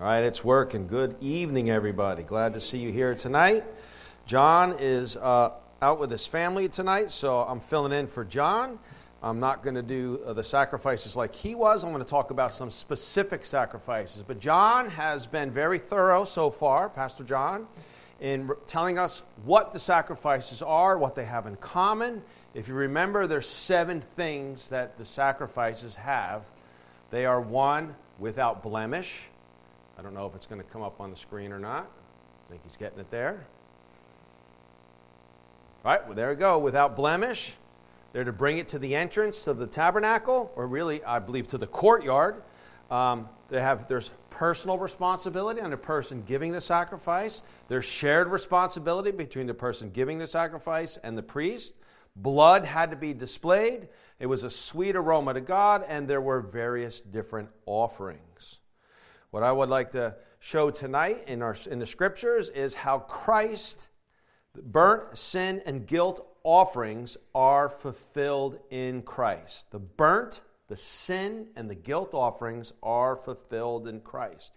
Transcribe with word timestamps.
All 0.00 0.06
right, 0.06 0.24
it's 0.24 0.42
working. 0.42 0.88
Good 0.88 1.14
evening, 1.20 1.70
everybody. 1.70 2.24
Glad 2.24 2.54
to 2.54 2.60
see 2.60 2.78
you 2.78 2.90
here 2.90 3.14
tonight. 3.14 3.62
John 4.26 4.74
is 4.80 5.16
uh, 5.16 5.50
out 5.80 6.00
with 6.00 6.10
his 6.10 6.26
family 6.26 6.68
tonight, 6.68 7.12
so 7.12 7.42
I'm 7.42 7.60
filling 7.60 7.92
in 7.92 8.08
for 8.08 8.24
John. 8.24 8.80
I'm 9.22 9.38
not 9.38 9.62
going 9.62 9.76
to 9.76 9.84
do 9.84 10.20
uh, 10.26 10.32
the 10.32 10.42
sacrifices 10.42 11.14
like 11.14 11.32
he 11.32 11.54
was. 11.54 11.84
I'm 11.84 11.92
going 11.92 12.02
to 12.02 12.10
talk 12.10 12.32
about 12.32 12.50
some 12.50 12.72
specific 12.72 13.46
sacrifices. 13.46 14.24
But 14.26 14.40
John 14.40 14.88
has 14.88 15.28
been 15.28 15.52
very 15.52 15.78
thorough 15.78 16.24
so 16.24 16.50
far, 16.50 16.88
Pastor 16.88 17.22
John, 17.22 17.68
in 18.20 18.50
telling 18.66 18.98
us 18.98 19.22
what 19.44 19.72
the 19.72 19.78
sacrifices 19.78 20.60
are, 20.60 20.98
what 20.98 21.14
they 21.14 21.24
have 21.24 21.46
in 21.46 21.54
common. 21.58 22.20
If 22.52 22.66
you 22.66 22.74
remember, 22.74 23.28
there's 23.28 23.48
seven 23.48 24.00
things 24.16 24.68
that 24.70 24.98
the 24.98 25.04
sacrifices 25.04 25.94
have. 25.94 26.42
They 27.12 27.26
are 27.26 27.40
one, 27.40 27.94
without 28.18 28.60
blemish. 28.60 29.28
I 29.98 30.02
don't 30.02 30.14
know 30.14 30.26
if 30.26 30.34
it's 30.34 30.46
going 30.46 30.60
to 30.60 30.66
come 30.68 30.82
up 30.82 31.00
on 31.00 31.10
the 31.10 31.16
screen 31.16 31.52
or 31.52 31.58
not. 31.58 31.90
I 32.46 32.50
think 32.50 32.62
he's 32.64 32.76
getting 32.76 32.98
it 32.98 33.10
there. 33.10 33.46
All 35.84 35.92
right, 35.92 36.04
well, 36.06 36.14
there 36.14 36.30
we 36.30 36.36
go. 36.36 36.58
Without 36.58 36.96
blemish. 36.96 37.54
They're 38.12 38.22
to 38.24 38.32
bring 38.32 38.58
it 38.58 38.68
to 38.68 38.78
the 38.78 38.94
entrance 38.94 39.48
of 39.48 39.58
the 39.58 39.66
tabernacle, 39.66 40.52
or 40.54 40.68
really, 40.68 41.02
I 41.02 41.18
believe, 41.18 41.48
to 41.48 41.58
the 41.58 41.66
courtyard. 41.66 42.42
Um, 42.88 43.28
they 43.50 43.60
have 43.60 43.88
there's 43.88 44.12
personal 44.30 44.78
responsibility 44.78 45.60
on 45.60 45.70
the 45.70 45.76
person 45.76 46.22
giving 46.24 46.52
the 46.52 46.60
sacrifice. 46.60 47.42
There's 47.66 47.84
shared 47.84 48.28
responsibility 48.28 49.10
between 49.10 49.48
the 49.48 49.54
person 49.54 49.90
giving 49.90 50.18
the 50.18 50.28
sacrifice 50.28 50.96
and 51.02 51.18
the 51.18 51.24
priest. 51.24 51.74
Blood 52.14 52.64
had 52.64 52.90
to 52.92 52.96
be 52.96 53.14
displayed. 53.14 53.88
It 54.20 54.26
was 54.26 54.44
a 54.44 54.50
sweet 54.50 54.94
aroma 54.94 55.34
to 55.34 55.40
God, 55.40 55.84
and 55.88 56.06
there 56.06 56.20
were 56.20 56.40
various 56.40 57.00
different 57.00 57.48
offerings. 57.66 58.60
What 59.34 59.42
I 59.42 59.50
would 59.50 59.68
like 59.68 59.90
to 59.90 60.14
show 60.38 60.70
tonight 60.70 61.24
in, 61.26 61.42
our, 61.42 61.56
in 61.68 61.80
the 61.80 61.86
scriptures 61.86 62.50
is 62.50 62.72
how 62.72 63.00
Christ, 63.00 63.88
the 64.54 64.62
burnt 64.62 65.18
sin 65.18 65.60
and 65.66 65.88
guilt 65.88 66.24
offerings 66.44 67.16
are 67.34 67.68
fulfilled 67.68 68.60
in 68.70 69.02
Christ. 69.02 69.68
The 69.72 69.80
burnt, 69.80 70.40
the 70.68 70.76
sin, 70.76 71.48
and 71.56 71.68
the 71.68 71.74
guilt 71.74 72.14
offerings 72.14 72.74
are 72.80 73.16
fulfilled 73.16 73.88
in 73.88 74.02
Christ. 74.02 74.52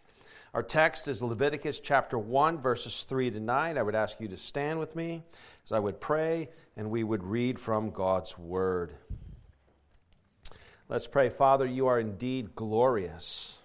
Our 0.53 0.61
text 0.61 1.08
is 1.08 1.23
Leviticus 1.23 1.80
chapter 1.80 2.20
1, 2.20 2.59
verses 2.59 3.03
3 3.09 3.31
to 3.31 3.39
9. 3.39 3.80
I 3.80 3.81
would 3.81 3.95
ask 3.95 4.22
you 4.22 4.28
to 4.28 4.38
stand 4.38 4.78
with 4.78 4.95
me 4.95 5.23
as 5.66 5.72
I 5.72 5.80
would 5.80 6.00
pray 6.00 6.50
and 6.75 6.92
we 6.92 7.03
would 7.03 7.23
read 7.23 7.58
from 7.58 7.89
God's 7.89 8.38
word. 8.38 8.94
Let's 10.88 11.08
pray. 11.08 11.30
Father, 11.30 11.66
you 11.66 11.88
are 11.88 12.00
indeed 12.00 12.53
glorious. 12.53 13.58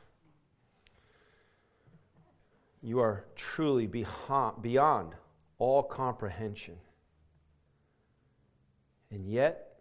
You 2.83 2.99
are 2.99 3.25
truly 3.37 3.87
beyond 3.87 5.15
all 5.59 5.83
comprehension. 5.85 6.77
And 9.13 9.25
yet, 9.25 9.77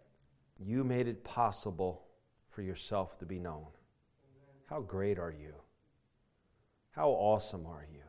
you 0.60 0.84
made 0.84 1.08
it 1.08 1.24
possible 1.24 2.04
for 2.50 2.62
yourself 2.62 3.18
to 3.20 3.26
be 3.26 3.40
known. 3.40 3.66
How 4.70 4.82
great 4.82 5.18
are 5.18 5.32
you? 5.32 5.54
How 6.92 7.10
awesome 7.10 7.66
are 7.66 7.88
you? 7.92 8.04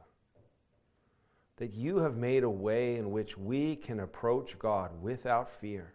That 1.57 1.73
you 1.73 1.99
have 1.99 2.17
made 2.17 2.43
a 2.43 2.51
way 2.51 2.97
in 2.97 3.13
which 3.13 3.39
we 3.39 3.77
can 3.77 4.01
approach 4.01 4.59
God 4.59 4.91
without 5.01 5.49
fear. 5.49 5.95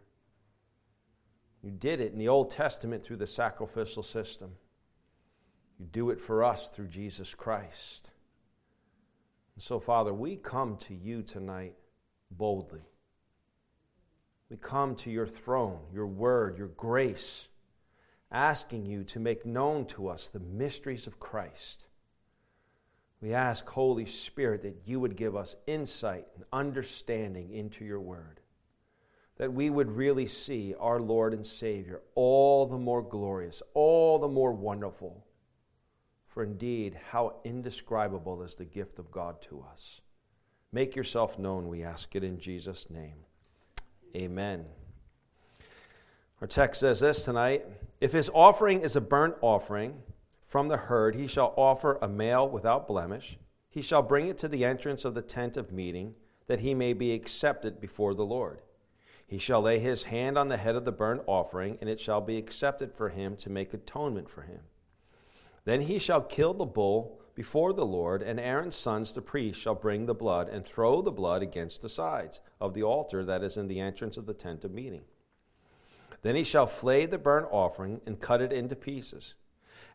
You 1.61 1.71
did 1.71 1.99
it 1.99 2.13
in 2.13 2.17
the 2.17 2.29
Old 2.29 2.49
Testament 2.49 3.03
through 3.03 3.17
the 3.17 3.27
sacrificial 3.27 4.03
system. 4.03 4.51
You 5.77 5.85
do 5.85 6.09
it 6.09 6.19
for 6.19 6.43
us 6.43 6.69
through 6.69 6.87
Jesus 6.87 7.35
Christ. 7.35 8.11
And 9.57 9.63
so, 9.63 9.79
Father, 9.79 10.13
we 10.13 10.35
come 10.35 10.77
to 10.81 10.93
you 10.93 11.23
tonight 11.23 11.73
boldly. 12.29 12.83
We 14.51 14.57
come 14.57 14.93
to 14.97 15.09
your 15.09 15.25
throne, 15.25 15.79
your 15.91 16.05
word, 16.05 16.59
your 16.59 16.67
grace, 16.67 17.47
asking 18.31 18.85
you 18.85 19.03
to 19.05 19.19
make 19.19 19.47
known 19.47 19.87
to 19.87 20.09
us 20.09 20.27
the 20.27 20.39
mysteries 20.39 21.07
of 21.07 21.19
Christ. 21.19 21.87
We 23.19 23.33
ask, 23.33 23.67
Holy 23.67 24.05
Spirit, 24.05 24.61
that 24.61 24.83
you 24.85 24.99
would 24.99 25.15
give 25.15 25.35
us 25.35 25.55
insight 25.65 26.27
and 26.35 26.43
understanding 26.53 27.49
into 27.49 27.83
your 27.83 27.99
word, 27.99 28.41
that 29.37 29.53
we 29.53 29.71
would 29.71 29.89
really 29.89 30.27
see 30.27 30.75
our 30.79 30.99
Lord 30.99 31.33
and 31.33 31.43
Savior 31.43 32.03
all 32.13 32.67
the 32.67 32.77
more 32.77 33.01
glorious, 33.01 33.63
all 33.73 34.19
the 34.19 34.27
more 34.27 34.51
wonderful 34.51 35.25
for 36.37 36.43
indeed, 36.43 36.95
how 37.09 37.33
indescribable 37.43 38.43
is 38.43 38.53
the 38.53 38.63
gift 38.63 38.99
of 38.99 39.09
God 39.09 39.41
to 39.41 39.65
us. 39.71 40.01
Make 40.71 40.95
yourself 40.95 41.39
known, 41.39 41.67
we 41.67 41.81
ask 41.81 42.15
it 42.15 42.23
in 42.23 42.39
Jesus' 42.39 42.91
name. 42.91 43.25
Amen. 44.15 44.65
Our 46.39 46.45
text 46.45 46.81
says 46.81 46.99
this 46.99 47.25
tonight 47.25 47.65
If 47.99 48.11
his 48.11 48.29
offering 48.35 48.81
is 48.81 48.95
a 48.95 49.01
burnt 49.01 49.33
offering 49.41 50.03
from 50.45 50.67
the 50.67 50.77
herd, 50.77 51.15
he 51.15 51.25
shall 51.25 51.55
offer 51.57 51.97
a 52.03 52.07
male 52.07 52.47
without 52.47 52.87
blemish. 52.87 53.39
He 53.71 53.81
shall 53.81 54.03
bring 54.03 54.27
it 54.27 54.37
to 54.37 54.47
the 54.47 54.63
entrance 54.63 55.05
of 55.05 55.15
the 55.15 55.23
tent 55.23 55.57
of 55.57 55.71
meeting, 55.71 56.13
that 56.45 56.59
he 56.59 56.75
may 56.75 56.93
be 56.93 57.13
accepted 57.13 57.81
before 57.81 58.13
the 58.13 58.23
Lord. 58.23 58.61
He 59.25 59.39
shall 59.39 59.63
lay 59.63 59.79
his 59.79 60.03
hand 60.03 60.37
on 60.37 60.49
the 60.49 60.57
head 60.57 60.75
of 60.75 60.85
the 60.85 60.91
burnt 60.91 61.23
offering, 61.25 61.79
and 61.81 61.89
it 61.89 61.99
shall 61.99 62.21
be 62.21 62.37
accepted 62.37 62.93
for 62.93 63.09
him 63.09 63.37
to 63.37 63.49
make 63.49 63.73
atonement 63.73 64.29
for 64.29 64.43
him. 64.43 64.59
Then 65.67 65.81
he 65.81 65.99
shall 65.99 66.21
kill 66.21 66.53
the 66.53 66.63
bull 66.63 67.19
before 67.35 67.73
the 67.73 67.85
Lord, 67.85 68.21
and 68.21 68.39
Aaron's 68.39 68.77
sons, 68.77 69.13
the 69.13 69.21
priests, 69.21 69.61
shall 69.61 69.75
bring 69.75 70.05
the 70.05 70.15
blood 70.15 70.47
and 70.47 70.65
throw 70.65 71.01
the 71.01 71.11
blood 71.11 71.41
against 71.41 71.81
the 71.81 71.89
sides 71.89 72.39
of 72.61 72.73
the 72.73 72.83
altar 72.83 73.25
that 73.25 73.43
is 73.43 73.57
in 73.57 73.67
the 73.67 73.81
entrance 73.81 74.15
of 74.15 74.27
the 74.27 74.33
tent 74.33 74.63
of 74.63 74.71
meeting. 74.71 75.01
Then 76.21 76.37
he 76.37 76.45
shall 76.45 76.67
flay 76.67 77.05
the 77.05 77.17
burnt 77.17 77.49
offering 77.51 77.99
and 78.05 78.21
cut 78.21 78.41
it 78.41 78.53
into 78.53 78.77
pieces. 78.77 79.33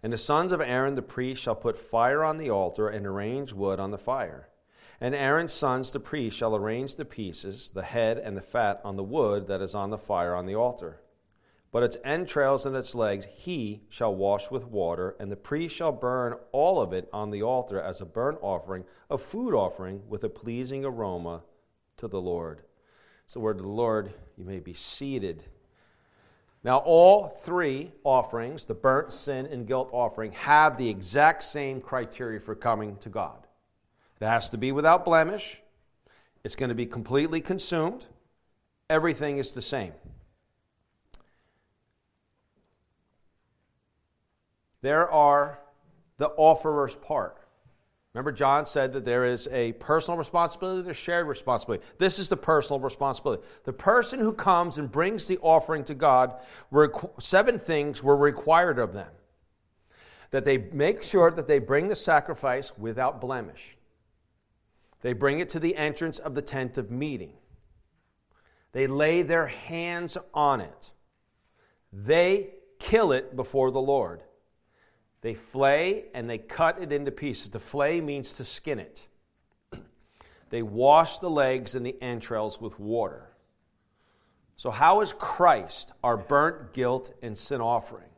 And 0.02 0.12
the 0.12 0.18
sons 0.18 0.52
of 0.52 0.60
Aaron 0.60 0.94
the 0.94 1.00
priest 1.00 1.40
shall 1.40 1.54
put 1.54 1.78
fire 1.78 2.22
on 2.22 2.36
the 2.36 2.50
altar 2.50 2.90
and 2.90 3.06
arrange 3.06 3.54
wood 3.54 3.80
on 3.80 3.92
the 3.92 3.96
fire. 3.96 4.50
And 5.00 5.14
Aaron's 5.14 5.54
sons 5.54 5.90
the 5.90 6.00
priest 6.00 6.36
shall 6.36 6.54
arrange 6.54 6.96
the 6.96 7.06
pieces, 7.06 7.70
the 7.70 7.82
head 7.82 8.18
and 8.18 8.36
the 8.36 8.42
fat 8.42 8.82
on 8.84 8.96
the 8.96 9.02
wood 9.02 9.46
that 9.46 9.62
is 9.62 9.74
on 9.74 9.88
the 9.88 9.96
fire 9.96 10.34
on 10.34 10.44
the 10.44 10.54
altar. 10.54 11.00
But 11.72 11.82
its 11.82 11.96
entrails 12.04 12.66
and 12.66 12.76
its 12.76 12.94
legs 12.94 13.26
he 13.34 13.80
shall 13.88 14.14
wash 14.14 14.50
with 14.50 14.66
water, 14.66 15.16
and 15.18 15.32
the 15.32 15.36
priest 15.36 15.74
shall 15.74 15.90
burn 15.90 16.34
all 16.52 16.80
of 16.80 16.92
it 16.92 17.08
on 17.14 17.30
the 17.30 17.42
altar 17.42 17.80
as 17.80 18.00
a 18.00 18.06
burnt 18.06 18.38
offering, 18.42 18.84
a 19.10 19.16
food 19.16 19.54
offering 19.54 20.02
with 20.06 20.22
a 20.22 20.28
pleasing 20.28 20.84
aroma 20.84 21.42
to 21.96 22.06
the 22.06 22.20
Lord. 22.20 22.60
It's 23.24 23.34
the 23.34 23.40
word 23.40 23.56
of 23.56 23.62
the 23.62 23.68
Lord. 23.68 24.12
You 24.36 24.44
may 24.44 24.60
be 24.60 24.74
seated. 24.74 25.44
Now, 26.62 26.78
all 26.78 27.40
three 27.42 27.92
offerings, 28.04 28.66
the 28.66 28.74
burnt, 28.74 29.10
sin, 29.12 29.46
and 29.46 29.66
guilt 29.66 29.88
offering, 29.92 30.32
have 30.32 30.76
the 30.76 30.90
exact 30.90 31.42
same 31.42 31.80
criteria 31.80 32.38
for 32.38 32.54
coming 32.54 32.96
to 32.98 33.08
God. 33.08 33.46
It 34.20 34.26
has 34.26 34.50
to 34.50 34.58
be 34.58 34.70
without 34.72 35.06
blemish, 35.06 35.60
it's 36.44 36.54
going 36.54 36.68
to 36.68 36.74
be 36.74 36.86
completely 36.86 37.40
consumed. 37.40 38.06
Everything 38.90 39.38
is 39.38 39.52
the 39.52 39.62
same. 39.62 39.92
There 44.82 45.10
are 45.10 45.58
the 46.18 46.28
offerer's 46.36 46.96
part. 46.96 47.38
Remember, 48.12 48.32
John 48.32 48.66
said 48.66 48.92
that 48.92 49.06
there 49.06 49.24
is 49.24 49.48
a 49.50 49.72
personal 49.72 50.18
responsibility, 50.18 50.82
there's 50.82 50.98
shared 50.98 51.26
responsibility. 51.26 51.82
This 51.98 52.18
is 52.18 52.28
the 52.28 52.36
personal 52.36 52.78
responsibility. 52.78 53.42
The 53.64 53.72
person 53.72 54.20
who 54.20 54.34
comes 54.34 54.76
and 54.76 54.92
brings 54.92 55.24
the 55.24 55.38
offering 55.38 55.82
to 55.84 55.94
God, 55.94 56.34
seven 57.18 57.58
things 57.58 58.02
were 58.02 58.16
required 58.16 58.78
of 58.78 58.92
them 58.92 59.08
that 60.30 60.44
they 60.46 60.58
make 60.58 61.02
sure 61.02 61.30
that 61.30 61.46
they 61.46 61.58
bring 61.58 61.88
the 61.88 61.96
sacrifice 61.96 62.76
without 62.76 63.20
blemish, 63.20 63.76
they 65.02 65.12
bring 65.12 65.38
it 65.38 65.48
to 65.50 65.60
the 65.60 65.76
entrance 65.76 66.18
of 66.18 66.34
the 66.34 66.42
tent 66.42 66.76
of 66.76 66.90
meeting, 66.90 67.34
they 68.72 68.86
lay 68.86 69.22
their 69.22 69.46
hands 69.46 70.18
on 70.34 70.60
it, 70.60 70.90
they 71.92 72.54
kill 72.78 73.12
it 73.12 73.36
before 73.36 73.70
the 73.70 73.80
Lord. 73.80 74.22
They 75.22 75.34
flay 75.34 76.04
and 76.14 76.28
they 76.28 76.38
cut 76.38 76.82
it 76.82 76.92
into 76.92 77.10
pieces. 77.10 77.48
To 77.50 77.58
flay 77.58 78.00
means 78.00 78.34
to 78.34 78.44
skin 78.44 78.78
it. 78.78 79.06
they 80.50 80.62
wash 80.62 81.18
the 81.18 81.30
legs 81.30 81.74
and 81.74 81.86
the 81.86 81.96
entrails 82.02 82.60
with 82.60 82.78
water. 82.78 83.28
So, 84.56 84.70
how 84.70 85.00
is 85.00 85.12
Christ 85.12 85.92
our 86.04 86.16
burnt 86.16 86.72
guilt 86.72 87.12
and 87.22 87.38
sin 87.38 87.60
offering? 87.60 88.08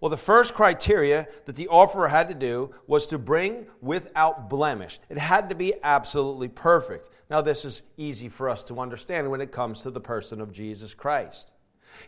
Well, 0.00 0.10
the 0.10 0.16
first 0.16 0.54
criteria 0.54 1.26
that 1.46 1.56
the 1.56 1.68
offerer 1.68 2.08
had 2.08 2.28
to 2.28 2.34
do 2.34 2.74
was 2.86 3.06
to 3.08 3.18
bring 3.18 3.66
without 3.80 4.48
blemish. 4.48 5.00
It 5.08 5.18
had 5.18 5.48
to 5.48 5.56
be 5.56 5.74
absolutely 5.82 6.48
perfect. 6.48 7.10
Now, 7.30 7.40
this 7.40 7.64
is 7.64 7.82
easy 7.96 8.28
for 8.28 8.48
us 8.48 8.62
to 8.64 8.80
understand 8.80 9.30
when 9.30 9.40
it 9.40 9.50
comes 9.50 9.82
to 9.82 9.90
the 9.90 10.00
person 10.00 10.40
of 10.40 10.52
Jesus 10.52 10.94
Christ. 10.94 11.52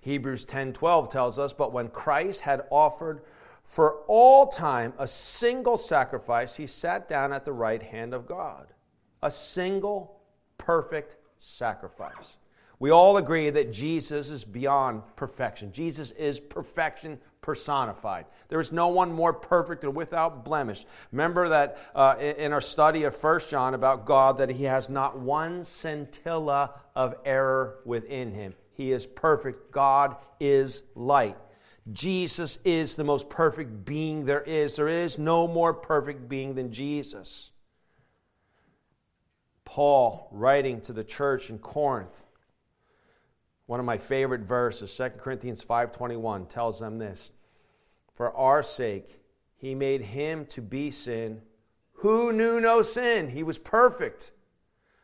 Hebrews 0.03 0.45
10:12 0.45 1.09
tells 1.09 1.39
us, 1.39 1.53
"But 1.53 1.73
when 1.73 1.89
Christ 1.89 2.43
had 2.43 2.67
offered 2.71 3.23
for 3.65 4.03
all 4.09 4.47
time 4.47 4.93
a 4.99 5.07
single 5.07 5.77
sacrifice, 5.77 6.57
he 6.57 6.67
sat 6.67 7.09
down 7.09 7.33
at 7.33 7.45
the 7.45 7.53
right 7.53 7.83
hand 7.83 8.15
of 8.15 8.27
God. 8.27 8.67
A 9.23 9.31
single 9.31 10.21
perfect 10.59 11.17
sacrifice. 11.39 12.37
We 12.79 12.91
all 12.91 13.19
agree 13.19 13.51
that 13.51 13.73
Jesus 13.73 14.31
is 14.31 14.45
beyond 14.45 15.03
perfection. 15.15 15.71
Jesus 15.71 16.13
is 16.13 16.41
perfection 16.41 17.19
personified. 17.43 18.27
There 18.49 18.61
is 18.61 18.73
no 18.73 18.89
one 18.89 19.13
more 19.13 19.33
perfect 19.33 19.85
and 19.85 19.95
without 19.95 20.45
blemish. 20.45 20.85
Remember 21.13 21.49
that 21.49 21.79
uh, 21.95 22.17
in 22.19 22.53
our 22.53 22.61
study 22.61 23.05
of 23.05 23.17
First 23.17 23.51
John 23.51 23.75
about 23.75 24.07
God, 24.07 24.39
that 24.39 24.51
he 24.51 24.65
has 24.65 24.89
not 24.89 25.19
one 25.19 25.65
scintilla 25.65 26.81
of 26.95 27.15
error 27.25 27.79
within 27.85 28.33
him. 28.33 28.55
He 28.73 28.93
is 28.93 29.07
perfect. 29.07 29.73
God 29.73 30.17
is 30.39 30.83
light. 30.95 31.37
Jesus 31.93 32.59
is 32.65 32.97
the 32.97 33.05
most 33.05 33.29
perfect 33.29 33.85
being 33.85 34.25
there 34.25 34.43
is. 34.43 34.77
There 34.77 34.89
is 34.89 35.19
no 35.19 35.49
more 35.49 35.75
perfect 35.75 36.29
being 36.29 36.55
than 36.55 36.73
Jesus. 36.73 37.53
Paul, 39.65 40.29
writing 40.31 40.81
to 40.83 40.93
the 40.93 41.05
church 41.05 41.49
in 41.49 41.59
Corinth, 41.59 42.25
one 43.67 43.81
of 43.81 43.87
my 43.87 43.99
favorite 43.99 44.43
verses, 44.43 44.93
2 44.93 45.19
Corinthians 45.19 45.63
5:21 45.63 46.47
tells 46.47 46.81
them 46.81 46.99
this. 46.99 47.31
For 48.15 48.37
our 48.37 48.63
sake 48.63 49.23
he 49.57 49.75
made 49.75 50.03
him 50.03 50.47
to 50.47 50.61
be 50.61 50.91
sin 50.91 51.43
who 52.01 52.33
knew 52.33 52.61
no 52.61 52.83
sin. 52.83 53.29
He 53.29 53.43
was 53.43 53.59
perfect, 53.59 54.33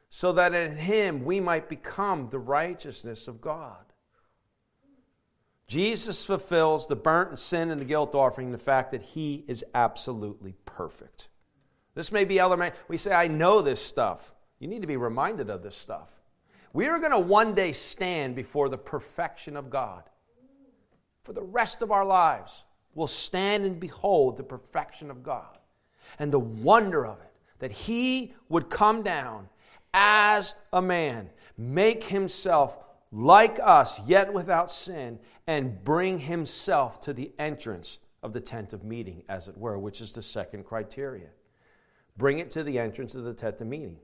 so 0.09 0.33
that 0.33 0.55
in 0.55 0.79
him 0.79 1.25
we 1.25 1.41
might 1.41 1.69
become 1.69 2.27
the 2.27 2.39
righteousness 2.39 3.29
of 3.29 3.41
God. 3.41 3.86
Jesus 5.67 6.25
fulfills 6.25 6.87
the 6.87 6.97
burnt 6.97 7.31
and 7.31 7.39
sin 7.39 7.71
and 7.71 7.81
the 7.81 7.85
guilt 7.85 8.15
offering 8.15 8.53
the 8.53 8.59
fact 8.59 8.93
that 8.93 9.03
he 9.03 9.45
is 9.49 9.65
absolutely 9.75 10.55
perfect. 10.65 11.29
This 11.95 12.13
may 12.13 12.25
be 12.25 12.39
elementary. 12.39 12.79
We 12.89 12.99
say, 12.99 13.13
I 13.13 13.27
know 13.27 13.63
this 13.63 13.83
stuff. 13.83 14.35
You 14.61 14.69
need 14.69 14.83
to 14.83 14.87
be 14.87 14.97
reminded 14.97 15.51
of 15.51 15.63
this 15.63 15.77
stuff. 15.77 16.11
We 16.73 16.87
are 16.87 16.99
going 16.99 17.13
to 17.13 17.19
one 17.19 17.55
day 17.55 17.73
stand 17.73 18.37
before 18.37 18.69
the 18.69 18.79
perfection 18.79 19.57
of 19.57 19.71
God. 19.71 20.05
For 21.23 21.33
the 21.33 21.43
rest 21.43 21.83
of 21.83 21.91
our 21.91 22.05
lives, 22.05 22.63
we'll 22.95 23.07
stand 23.07 23.65
and 23.65 23.81
behold 23.81 24.37
the 24.37 24.45
perfection 24.45 25.11
of 25.11 25.23
God 25.23 25.59
and 26.19 26.31
the 26.31 26.39
wonder 26.39 27.05
of 27.05 27.19
it 27.21 27.33
that 27.59 27.73
He 27.73 28.35
would 28.49 28.69
come 28.69 29.03
down 29.03 29.49
as 29.95 30.55
a 30.73 30.83
man, 30.83 31.31
make 31.57 32.05
Himself 32.05 32.79
like 33.17 33.59
us, 33.63 33.99
yet 34.07 34.35
without 34.35 34.71
sin, 34.71 35.19
and 35.47 35.83
bring 35.83 36.19
Himself 36.19 37.01
to 37.01 37.15
the 37.15 37.33
entrance 37.39 37.99
of 38.23 38.35
the 38.35 38.41
tent 38.41 38.75
of 38.75 38.85
meeting, 38.85 39.23
as 39.27 39.49
it 39.49 39.57
were, 39.57 39.79
which 39.79 40.03
is 40.03 40.13
the 40.13 40.23
second 40.23 40.65
criteria. 40.65 41.29
Bring 42.19 42.41
it 42.41 42.51
to 42.51 42.63
the 42.63 42.79
entrance 42.79 43.15
of 43.15 43.25
the 43.25 43.33
tent 43.33 43.61
of 43.63 43.69
meeting. 43.69 43.97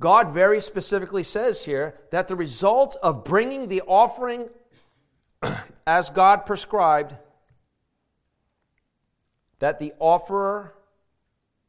God 0.00 0.30
very 0.30 0.60
specifically 0.60 1.22
says 1.22 1.64
here 1.64 2.00
that 2.10 2.26
the 2.26 2.34
result 2.34 2.96
of 3.00 3.22
bringing 3.22 3.68
the 3.68 3.82
offering 3.82 4.48
as 5.86 6.10
God 6.10 6.46
prescribed, 6.46 7.14
that 9.60 9.78
the 9.78 9.92
offerer 10.00 10.74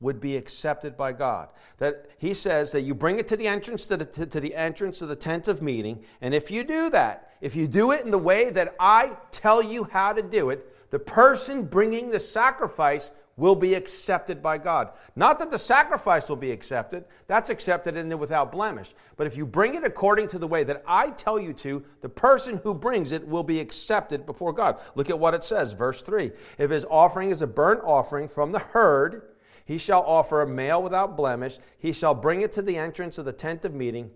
would 0.02 0.20
be 0.20 0.36
accepted 0.36 0.98
by 0.98 1.14
God. 1.14 1.50
That 1.78 2.10
he 2.18 2.34
says 2.34 2.72
that 2.74 2.82
you 2.82 2.94
bring 2.94 3.20
it 3.20 3.28
to 3.30 3.38
the 3.38 3.48
entrance 3.48 3.86
to 3.88 3.98
the, 3.98 4.06
to, 4.06 4.26
to 4.26 4.40
the 4.40 4.56
entrance 4.56 5.02
of 5.02 5.08
the 5.08 5.16
tent 5.16 5.48
of 5.48 5.62
meeting, 5.62 6.04
and 6.20 6.34
if 6.34 6.52
you 6.52 6.64
do 6.64 6.90
that, 6.90 7.32
if 7.40 7.56
you 7.56 7.68
do 7.68 7.92
it 7.92 8.04
in 8.04 8.12
the 8.12 8.18
way 8.18 8.50
that 8.50 8.76
I 8.80 9.14
tell 9.32 9.64
you 9.64 9.86
how 9.86 10.12
to 10.14 10.22
do 10.22 10.50
it, 10.50 10.68
the 10.92 11.00
person 11.00 11.64
bringing 11.64 12.10
the 12.10 12.20
sacrifice 12.20 13.12
will 13.38 13.56
be 13.56 13.74
accepted 13.74 14.42
by 14.42 14.58
God. 14.58 14.92
Not 15.16 15.40
that 15.40 15.50
the 15.50 15.58
sacrifice 15.58 16.30
will 16.30 16.36
be 16.36 16.52
accepted, 16.52 17.06
that's 17.28 17.50
accepted 17.50 17.96
it 17.96 18.20
without 18.20 18.52
blemish. 18.52 18.94
But 19.16 19.26
if 19.26 19.38
you 19.38 19.46
bring 19.46 19.74
it 19.74 19.84
according 19.84 20.28
to 20.28 20.40
the 20.40 20.48
way 20.48 20.64
that 20.66 20.84
I 20.86 21.12
tell 21.12 21.40
you 21.40 21.54
to, 21.54 21.84
the 22.02 22.10
person 22.10 22.60
who 22.64 22.76
brings 22.76 23.12
it 23.12 23.28
will 23.28 23.44
be 23.44 23.60
accepted 23.60 24.26
before 24.26 24.54
God. 24.54 24.80
Look 24.96 25.10
at 25.10 25.18
what 25.18 25.34
it 25.34 25.44
says, 25.44 25.72
verse 25.72 26.02
3. 26.02 26.32
If 26.58 26.70
his 26.70 26.86
offering 26.90 27.32
is 27.32 27.42
a 27.42 27.48
burnt 27.48 27.82
offering 27.84 28.28
from 28.28 28.52
the 28.52 28.60
herd, 28.60 29.31
he 29.72 29.78
shall 29.78 30.02
offer 30.02 30.42
a 30.42 30.48
male 30.48 30.84
without 30.84 31.16
blemish. 31.16 31.58
He 31.80 31.94
shall 31.94 32.14
bring 32.14 32.42
it 32.42 32.52
to 32.52 32.62
the 32.62 32.76
entrance 32.76 33.18
of 33.18 33.24
the 33.24 33.32
tent 33.32 33.64
of 33.64 33.74
meeting, 33.74 34.12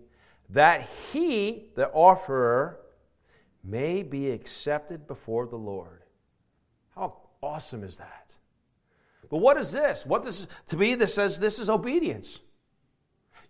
that 0.50 0.86
he, 1.10 1.70
the 1.76 1.88
offerer, 1.92 2.80
may 3.64 4.02
be 4.02 4.30
accepted 4.32 5.06
before 5.06 5.46
the 5.46 5.56
Lord. 5.56 6.02
How 6.94 7.16
awesome 7.42 7.84
is 7.84 7.96
that? 7.96 8.34
But 9.30 9.38
what 9.38 9.56
is 9.56 9.72
this? 9.72 10.04
What 10.04 10.24
this 10.24 10.46
to 10.68 10.76
me 10.76 10.94
this 10.94 11.14
says 11.14 11.38
this 11.38 11.58
is 11.58 11.70
obedience. 11.70 12.38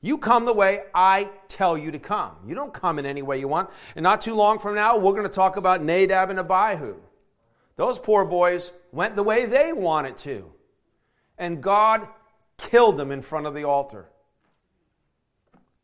You 0.01 0.17
come 0.17 0.45
the 0.45 0.53
way 0.53 0.85
I 0.95 1.29
tell 1.49 1.77
you 1.77 1.91
to 1.91 1.99
come. 1.99 2.37
You 2.47 2.55
don't 2.55 2.73
come 2.73 3.01
in 3.01 3.05
any 3.05 3.23
way 3.23 3.41
you 3.41 3.49
want. 3.49 3.69
And 3.97 4.05
not 4.05 4.21
too 4.21 4.37
long 4.37 4.61
from 4.61 4.77
now, 4.77 4.97
we're 4.97 5.11
going 5.11 5.25
to 5.25 5.29
talk 5.29 5.57
about 5.57 5.83
Nadab 5.83 6.31
and 6.31 6.39
Abihu. 6.39 6.95
Those 7.75 7.99
poor 7.99 8.25
boys 8.25 8.71
went 8.93 9.17
the 9.17 9.25
way 9.25 9.47
they 9.47 9.73
wanted 9.73 10.17
to. 10.19 10.53
And 11.39 11.63
God 11.63 12.09
killed 12.57 12.97
them 12.97 13.11
in 13.11 13.23
front 13.23 13.47
of 13.47 13.55
the 13.55 13.65
altar. 13.65 14.09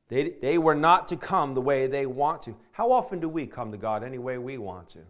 They, 0.08 0.34
they 0.40 0.58
were 0.58 0.74
not 0.74 1.08
to 1.08 1.16
come 1.16 1.54
the 1.54 1.60
way 1.60 1.86
they 1.86 2.06
want 2.06 2.42
to. 2.42 2.56
How 2.72 2.92
often 2.92 3.20
do 3.20 3.28
we 3.28 3.46
come 3.46 3.72
to 3.72 3.78
God 3.78 4.04
any 4.04 4.18
way 4.18 4.38
we 4.38 4.58
want 4.58 4.90
to? 4.90 5.00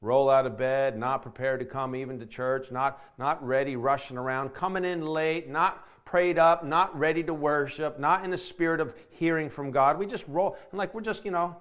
roll 0.00 0.30
out 0.30 0.46
of 0.46 0.56
bed, 0.56 0.96
not 0.96 1.22
prepared 1.22 1.60
to 1.60 1.66
come 1.66 1.96
even 1.96 2.18
to 2.20 2.26
church, 2.26 2.70
not, 2.70 3.02
not 3.18 3.44
ready, 3.44 3.76
rushing 3.76 4.16
around, 4.16 4.50
coming 4.50 4.84
in 4.84 5.04
late, 5.04 5.48
not 5.48 5.84
prayed 6.04 6.38
up, 6.38 6.64
not 6.64 6.96
ready 6.98 7.22
to 7.22 7.34
worship, 7.34 7.98
not 7.98 8.24
in 8.24 8.30
the 8.30 8.38
spirit 8.38 8.80
of 8.80 8.94
hearing 9.10 9.48
from 9.48 9.70
God. 9.70 9.98
We 9.98 10.06
just 10.06 10.26
roll, 10.28 10.56
and 10.70 10.78
like 10.78 10.94
we're 10.94 11.00
just, 11.00 11.24
you 11.24 11.30
know, 11.30 11.56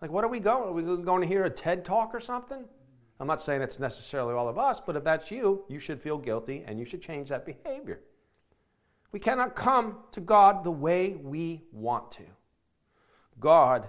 like 0.00 0.10
what 0.10 0.24
are 0.24 0.28
we 0.28 0.40
going? 0.40 0.68
Are 0.68 0.72
we 0.72 0.82
going 0.82 1.22
to 1.22 1.26
hear 1.26 1.44
a 1.44 1.50
TED 1.50 1.84
talk 1.84 2.14
or 2.14 2.20
something? 2.20 2.64
I'm 3.22 3.28
not 3.28 3.40
saying 3.40 3.62
it's 3.62 3.78
necessarily 3.78 4.34
all 4.34 4.48
of 4.48 4.58
us, 4.58 4.80
but 4.80 4.96
if 4.96 5.04
that's 5.04 5.30
you, 5.30 5.64
you 5.68 5.78
should 5.78 6.02
feel 6.02 6.18
guilty 6.18 6.64
and 6.66 6.76
you 6.76 6.84
should 6.84 7.00
change 7.00 7.28
that 7.28 7.46
behavior. 7.46 8.00
We 9.12 9.20
cannot 9.20 9.54
come 9.54 9.98
to 10.10 10.20
God 10.20 10.64
the 10.64 10.72
way 10.72 11.14
we 11.22 11.62
want 11.70 12.10
to. 12.12 12.24
God, 13.38 13.88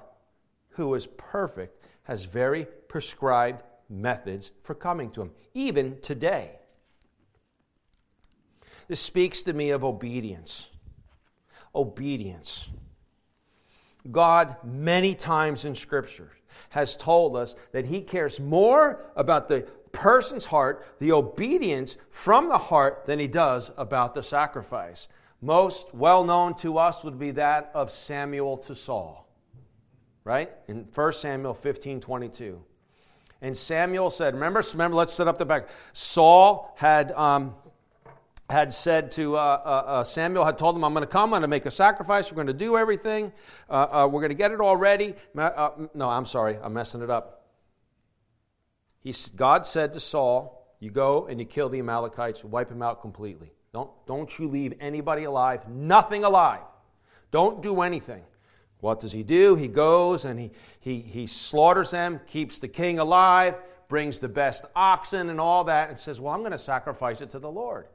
who 0.69 0.94
is 0.94 1.07
perfect, 1.07 1.83
has 2.03 2.25
very 2.25 2.68
prescribed 2.88 3.63
methods 3.89 4.51
for 4.62 4.75
coming 4.75 5.09
to 5.09 5.24
Him, 5.24 5.31
even 5.56 6.00
today. 6.01 6.51
This 8.88 9.00
speaks 9.00 9.41
to 9.41 9.53
me 9.53 9.71
of 9.71 9.83
obedience. 9.83 10.69
Obedience. 11.73 12.69
God, 14.11 14.57
many 14.63 15.16
times 15.16 15.66
in 15.66 15.73
Scripture, 15.73 16.30
has 16.69 16.95
told 16.95 17.36
us 17.36 17.56
that 17.72 17.86
He 17.86 18.02
cares 18.02 18.40
more 18.40 19.06
about 19.16 19.50
the 19.50 19.62
person's 19.92 20.45
heart, 20.45 20.86
the 21.00 21.12
obedience 21.12 21.98
from 22.10 22.50
the 22.50 22.57
heart, 22.57 23.06
than 23.06 23.19
He 23.19 23.28
does 23.28 23.72
about 23.78 24.14
the 24.14 24.24
sacrifice. 24.24 25.07
Most 25.42 25.94
well 25.94 26.24
known 26.24 26.56
to 26.56 26.78
us 26.78 27.04
would 27.04 27.19
be 27.19 27.31
that 27.31 27.72
of 27.74 27.92
Samuel 27.92 28.57
to 28.60 28.76
Saul, 28.76 29.28
right? 30.24 30.52
In 30.68 30.88
1 30.94 31.14
Samuel 31.14 31.54
15 31.54 32.00
22. 32.00 32.64
And 33.44 33.57
Samuel 33.57 34.10
said, 34.10 34.36
remember, 34.36 34.64
remember, 34.72 34.95
let's 34.95 35.14
set 35.14 35.28
up 35.28 35.38
the 35.38 35.45
back. 35.45 35.68
Saul 35.92 36.74
had, 36.78 37.12
um, 37.12 37.56
had 38.50 38.73
said 38.73 39.12
to 39.12 39.38
uh, 39.38 39.40
uh, 39.40 39.69
uh, 39.69 40.04
Samuel, 40.04 40.45
had 40.45 40.57
told 40.57 40.76
him, 40.76 40.83
I'm 40.83 40.94
going 40.94 41.04
to 41.04 41.07
come, 41.07 41.26
I'm 41.26 41.30
going 41.31 41.42
to 41.44 41.47
make 41.47 41.66
a 41.66 41.71
sacrifice, 41.71 42.31
we're 42.31 42.35
going 42.35 42.47
to 42.47 42.54
do 42.54 42.78
everything, 42.78 43.31
uh, 43.69 43.73
uh, 43.73 44.09
we're 44.12 44.21
going 44.21 44.31
to 44.31 44.35
get 44.35 44.52
it 44.52 44.59
all 44.59 44.78
ready. 44.78 45.16
Uh, 45.38 45.69
no, 45.94 46.09
I'm 46.09 46.26
sorry, 46.26 46.57
I'm 46.62 46.73
messing 46.73 47.02
it 47.02 47.09
up. 47.09 47.47
He, 49.00 49.14
God 49.35 49.66
said 49.66 49.94
to 49.94 50.00
Saul, 50.00 50.76
You 50.80 50.92
go 50.92 51.28
and 51.28 51.40
you 51.40 51.45
kill 51.45 51.69
the 51.69 51.80
Amalekites, 51.80 52.44
wipe 52.44 52.69
them 52.69 52.81
out 52.81 53.02
completely. 53.02 53.52
Don't, 53.73 53.90
don't 54.06 54.38
you 54.38 54.47
leave 54.47 54.73
anybody 54.80 55.23
alive, 55.23 55.68
nothing 55.68 56.23
alive. 56.23 56.62
Don't 57.31 57.64
do 57.64 57.81
anything. 57.81 58.23
What 58.80 59.00
does 59.00 59.12
he 59.12 59.23
do? 59.23 59.56
He 59.56 59.69
goes 59.69 60.26
and 60.26 60.40
he, 60.40 60.52
he, 60.80 61.00
he 61.00 61.26
slaughters 61.26 61.92
them, 61.92 62.19
keeps 62.28 62.59
the 62.59 62.68
king 62.68 63.00
alive, 63.00 63.56
brings 63.88 64.19
the 64.19 64.28
best 64.28 64.66
oxen 64.76 65.30
and 65.30 65.40
all 65.40 65.64
that, 65.64 65.90
and 65.90 65.97
says, 65.97 66.19
Well, 66.19 66.33
I'm 66.33 66.42
going 66.42 66.52
to 66.52 66.57
sacrifice 66.57 67.21
it 67.21 67.30
to 67.31 67.40
the 67.40 67.50
Lord. 67.50 67.88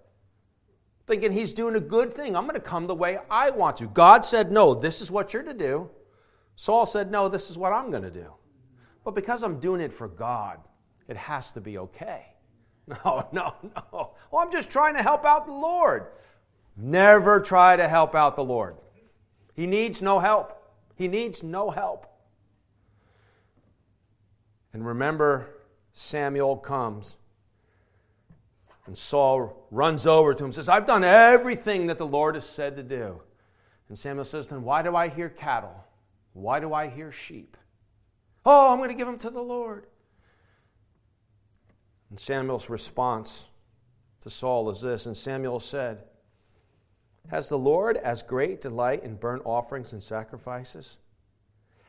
Thinking 1.09 1.33
he's 1.33 1.55
doing 1.55 1.75
a 1.75 1.81
good 1.81 2.13
thing. 2.13 2.37
I'm 2.37 2.45
going 2.45 2.55
to 2.55 2.61
come 2.61 2.87
the 2.87 2.95
way 2.95 3.19
I 3.31 3.49
want 3.49 3.79
to. 3.79 3.87
God 3.87 4.27
said, 4.27 4.53
No, 4.53 4.75
this 4.75 5.01
is 5.01 5.11
what 5.11 5.33
you're 5.33 5.43
to 5.43 5.55
do. 5.55 5.89
Saul 6.55 6.85
said, 6.85 7.11
No, 7.11 7.31
this 7.31 7.49
is 7.49 7.57
what 7.57 7.73
I'm 7.73 7.91
going 7.91 8.03
to 8.03 8.11
do. 8.11 8.35
But 9.05 9.15
because 9.15 9.43
I'm 9.43 9.59
doing 9.59 9.81
it 9.81 9.93
for 9.93 10.07
God, 10.07 10.59
it 11.09 11.17
has 11.17 11.51
to 11.53 11.61
be 11.61 11.79
okay. 11.79 12.27
No, 13.05 13.29
no, 13.33 13.55
no. 13.63 14.13
Well, 14.31 14.43
I'm 14.43 14.51
just 14.51 14.71
trying 14.71 14.95
to 14.97 15.03
help 15.03 15.27
out 15.27 15.45
the 15.45 15.53
Lord. 15.53 16.07
Never 16.75 17.39
try 17.39 17.77
to 17.77 17.87
help 17.87 18.15
out 18.15 18.35
the 18.35 18.45
Lord. 18.45 18.77
He 19.53 19.67
needs 19.67 20.01
no 20.01 20.19
help. 20.21 20.59
He 20.95 21.07
needs 21.07 21.43
no 21.43 21.69
help. 21.69 22.07
And 24.73 24.87
remember, 24.87 25.51
Samuel 25.93 26.57
comes 26.57 27.19
And 28.89 28.97
Saul 28.97 29.67
runs 29.71 30.07
over 30.07 30.33
to 30.33 30.45
him 30.45 30.47
and 30.47 30.55
says, 30.55 30.71
I've 30.71 30.87
done 30.87 31.05
everything 31.05 31.89
that 31.89 31.99
the 31.99 32.07
Lord 32.07 32.37
has 32.37 32.49
said 32.49 32.77
to 32.77 32.83
do. 32.83 33.21
And 33.91 33.99
Samuel 33.99 34.25
says, 34.25 34.49
Then 34.49 34.63
why 34.63 34.81
do 34.81 34.97
I 34.97 35.09
hear 35.09 35.29
cattle? 35.29 35.85
Why 36.33 36.59
do 36.59 36.73
I 36.73 36.89
hear 36.89 37.13
sheep? 37.13 37.59
Oh, 38.47 38.73
I'm 38.73 38.79
going 38.79 38.89
to 38.89 38.95
give 38.95 39.07
them 39.07 39.19
to 39.19 39.29
the 39.29 39.43
Lord. 39.43 39.89
And 42.09 42.19
Samuel's 42.19 42.71
response 42.71 43.51
to 44.23 44.31
Saul 44.31 44.71
is 44.71 44.81
this 44.81 45.05
And 45.05 45.15
Samuel 45.15 45.61
said, 45.61 46.05
Has 47.31 47.51
the 47.51 47.59
Lord 47.59 47.99
as 47.99 48.23
great 48.23 48.63
delight 48.63 49.05
in 49.05 49.17
burnt 49.17 49.43
offerings 49.45 49.93
and 49.93 50.03
sacrifices 50.03 50.97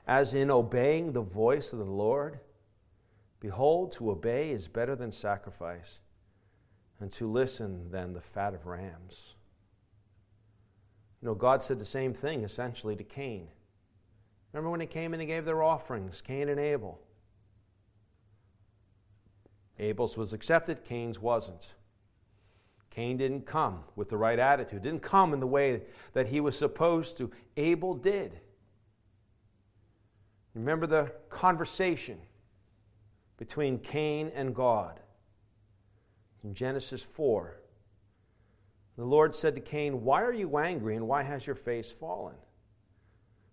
as 0.05 0.33
in 0.33 0.51
obeying 0.51 1.13
the 1.13 1.21
voice 1.21 1.71
of 1.71 1.79
the 1.79 1.85
Lord? 1.85 2.41
Behold, 3.39 3.93
to 3.93 4.11
obey 4.11 4.49
is 4.51 4.67
better 4.67 4.97
than 4.97 5.13
sacrifice 5.13 6.01
and 6.99 7.11
to 7.13 7.29
listen 7.29 7.89
than 7.91 8.13
the 8.13 8.21
fat 8.21 8.53
of 8.53 8.65
rams. 8.65 9.35
You 11.21 11.27
know, 11.27 11.35
God 11.35 11.61
said 11.61 11.79
the 11.79 11.85
same 11.85 12.13
thing 12.13 12.43
essentially 12.43 12.95
to 12.95 13.03
Cain. 13.03 13.47
Remember 14.53 14.69
when 14.69 14.81
he 14.81 14.87
came 14.87 15.13
and 15.13 15.21
he 15.21 15.27
gave 15.27 15.45
their 15.45 15.63
offerings, 15.63 16.21
Cain 16.21 16.49
and 16.49 16.59
Abel? 16.59 16.99
Abel's 19.77 20.17
was 20.17 20.33
accepted, 20.33 20.83
Cain's 20.83 21.19
wasn't. 21.19 21.73
Cain 22.89 23.17
didn't 23.17 23.45
come 23.45 23.83
with 23.95 24.09
the 24.09 24.17
right 24.17 24.39
attitude, 24.39 24.81
didn't 24.81 25.01
come 25.01 25.33
in 25.33 25.39
the 25.39 25.47
way 25.47 25.83
that 26.13 26.27
he 26.27 26.41
was 26.41 26.57
supposed 26.57 27.17
to. 27.17 27.31
Abel 27.55 27.93
did. 27.93 28.39
Remember 30.53 30.87
the 30.87 31.11
conversation 31.29 32.17
between 33.37 33.77
Cain 33.79 34.31
and 34.35 34.53
God 34.53 34.99
in 36.43 36.53
Genesis 36.53 37.03
4. 37.03 37.59
The 38.97 39.05
Lord 39.05 39.33
said 39.33 39.55
to 39.55 39.61
Cain, 39.61 40.03
Why 40.03 40.21
are 40.21 40.33
you 40.33 40.57
angry 40.57 40.95
and 40.95 41.07
why 41.07 41.23
has 41.23 41.47
your 41.47 41.55
face 41.55 41.91
fallen? 41.91 42.35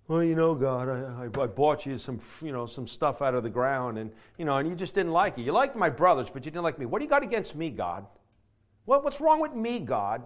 Well, 0.09 0.23
you 0.23 0.37
know, 0.37 0.55
God, 0.55 0.89
I, 0.89 1.25
I, 1.25 1.47
bought 1.47 1.85
you 1.85 1.99
some, 1.99 2.21
you 2.41 2.53
know, 2.53 2.67
some 2.67 2.87
stuff 2.87 3.23
out 3.23 3.35
of 3.35 3.43
the 3.43 3.51
ground, 3.51 3.99
and 3.99 4.13
you 4.39 4.45
know, 4.45 4.57
and 4.57 4.69
you 4.69 4.77
just 4.77 4.95
didn't 4.95 5.11
like 5.13 5.37
it. 5.37 5.43
You 5.43 5.51
liked 5.51 5.75
my 5.75 5.91
brothers, 5.91 6.31
but 6.31 6.45
you 6.45 6.53
didn't 6.53 6.63
like 6.63 6.79
me. 6.79 6.87
What 6.87 7.01
do 7.01 7.05
you 7.05 7.11
got 7.11 7.25
against 7.25 7.57
me, 7.57 7.71
God? 7.71 8.07
What, 8.85 9.03
what's 9.03 9.21
wrong 9.21 9.41
with 9.41 9.53
me, 9.53 9.81
God? 9.81 10.23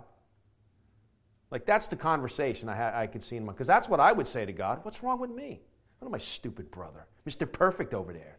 Like 1.50 1.64
that's 1.64 1.86
the 1.86 1.96
conversation 1.96 2.68
I, 2.68 2.76
ha- 2.76 2.92
I 2.94 3.06
could 3.06 3.24
see 3.24 3.36
in 3.36 3.44
my, 3.44 3.52
because 3.52 3.66
that's 3.66 3.88
what 3.88 4.00
I 4.00 4.12
would 4.12 4.26
say 4.26 4.44
to 4.44 4.52
God. 4.52 4.80
What's 4.82 5.02
wrong 5.02 5.18
with 5.18 5.30
me? 5.30 5.62
What 5.98 6.08
am 6.08 6.14
I 6.14 6.18
stupid 6.18 6.70
brother, 6.70 7.06
Mister 7.24 7.46
Perfect 7.46 7.94
over 7.94 8.12
there? 8.12 8.38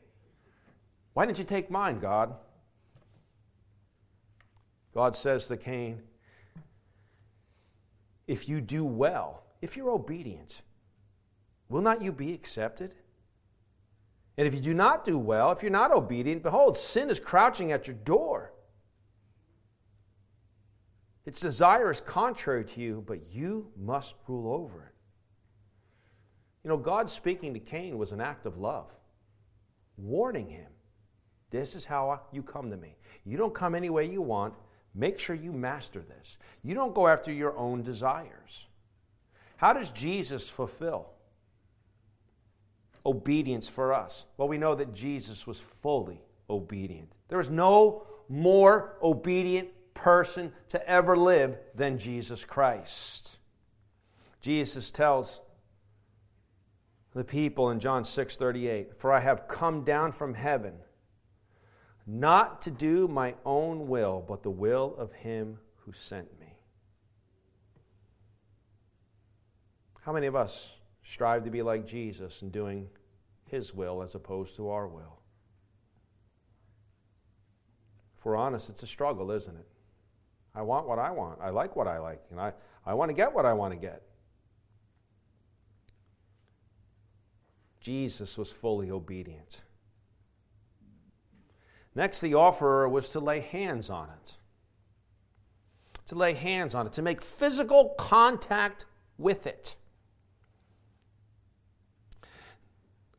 Why 1.13 1.25
didn't 1.25 1.39
you 1.39 1.45
take 1.45 1.71
mine, 1.71 1.99
God? 1.99 2.35
God 4.93 5.15
says 5.15 5.47
to 5.47 5.57
Cain, 5.57 6.01
if 8.27 8.47
you 8.47 8.61
do 8.61 8.83
well, 8.83 9.43
if 9.61 9.75
you're 9.75 9.89
obedient, 9.89 10.61
will 11.69 11.81
not 11.81 12.01
you 12.01 12.11
be 12.11 12.33
accepted? 12.33 12.93
And 14.37 14.47
if 14.47 14.53
you 14.53 14.61
do 14.61 14.73
not 14.73 15.05
do 15.05 15.17
well, 15.17 15.51
if 15.51 15.61
you're 15.61 15.71
not 15.71 15.91
obedient, 15.91 16.43
behold, 16.43 16.77
sin 16.77 17.09
is 17.09 17.19
crouching 17.19 17.71
at 17.71 17.87
your 17.87 17.95
door. 17.95 18.53
Its 21.25 21.39
desire 21.39 21.91
is 21.91 22.01
contrary 22.01 22.65
to 22.65 22.81
you, 22.81 23.03
but 23.05 23.31
you 23.31 23.67
must 23.77 24.15
rule 24.27 24.53
over 24.53 24.81
it. 24.83 24.93
You 26.63 26.69
know, 26.69 26.77
God 26.77 27.09
speaking 27.09 27.53
to 27.53 27.59
Cain 27.59 27.97
was 27.97 28.11
an 28.11 28.21
act 28.21 28.45
of 28.45 28.57
love, 28.57 28.93
warning 29.97 30.49
him 30.49 30.71
this 31.51 31.75
is 31.75 31.85
how 31.85 32.21
you 32.31 32.41
come 32.41 32.71
to 32.71 32.77
me. 32.77 32.95
You 33.25 33.37
don't 33.37 33.53
come 33.53 33.75
any 33.75 33.89
way 33.89 34.09
you 34.09 34.21
want. 34.21 34.53
Make 34.93 35.19
sure 35.19 35.35
you 35.35 35.51
master 35.51 36.01
this. 36.01 36.37
You 36.63 36.75
don't 36.75 36.93
go 36.93 37.07
after 37.07 37.31
your 37.31 37.57
own 37.57 37.81
desires. 37.83 38.67
How 39.57 39.73
does 39.73 39.89
Jesus 39.89 40.49
fulfill 40.49 41.07
obedience 43.05 43.67
for 43.67 43.93
us? 43.93 44.25
Well, 44.37 44.47
we 44.47 44.57
know 44.57 44.75
that 44.75 44.93
Jesus 44.93 45.47
was 45.47 45.59
fully 45.59 46.21
obedient. 46.49 47.11
There 47.29 47.39
is 47.39 47.49
no 47.49 48.07
more 48.27 48.97
obedient 49.01 49.69
person 49.93 50.51
to 50.69 50.89
ever 50.89 51.15
live 51.15 51.57
than 51.75 51.97
Jesus 51.97 52.43
Christ. 52.43 53.37
Jesus 54.41 54.91
tells 54.91 55.41
the 57.13 57.23
people 57.23 57.69
in 57.69 57.79
John 57.79 58.03
6:38, 58.03 58.97
"For 58.97 59.11
I 59.11 59.19
have 59.19 59.47
come 59.47 59.83
down 59.83 60.11
from 60.11 60.33
heaven 60.33 60.81
not 62.05 62.61
to 62.63 62.71
do 62.71 63.07
my 63.07 63.35
own 63.45 63.87
will, 63.87 64.23
but 64.27 64.43
the 64.43 64.49
will 64.49 64.95
of 64.97 65.11
him 65.13 65.59
who 65.77 65.91
sent 65.91 66.39
me." 66.39 66.57
How 70.01 70.11
many 70.11 70.27
of 70.27 70.35
us 70.35 70.75
strive 71.03 71.43
to 71.43 71.51
be 71.51 71.61
like 71.61 71.85
Jesus 71.85 72.41
in 72.41 72.49
doing 72.49 72.89
his 73.45 73.73
will 73.73 74.01
as 74.01 74.15
opposed 74.15 74.55
to 74.55 74.69
our 74.69 74.87
will? 74.87 75.19
If 78.17 78.25
we're 78.25 78.35
honest, 78.35 78.69
it's 78.69 78.83
a 78.83 78.87
struggle, 78.87 79.31
isn't 79.31 79.55
it? 79.55 79.67
I 80.53 80.61
want 80.61 80.87
what 80.87 80.99
I 80.99 81.11
want. 81.11 81.39
I 81.41 81.49
like 81.49 81.75
what 81.75 81.87
I 81.87 81.97
like. 81.97 82.21
And 82.29 82.39
I, 82.39 82.53
I 82.85 82.93
want 82.93 83.09
to 83.09 83.13
get 83.13 83.33
what 83.33 83.45
I 83.45 83.53
want 83.53 83.73
to 83.73 83.79
get. 83.79 84.03
Jesus 87.79 88.37
was 88.37 88.51
fully 88.51 88.91
obedient. 88.91 89.63
Next, 91.93 92.21
the 92.21 92.35
offerer 92.35 92.87
was 92.87 93.09
to 93.09 93.19
lay 93.19 93.41
hands 93.41 93.89
on 93.89 94.09
it. 94.09 94.37
To 96.07 96.15
lay 96.15 96.33
hands 96.33 96.75
on 96.75 96.87
it, 96.87 96.93
to 96.93 97.01
make 97.01 97.21
physical 97.21 97.95
contact 97.97 98.85
with 99.17 99.45
it. 99.45 99.75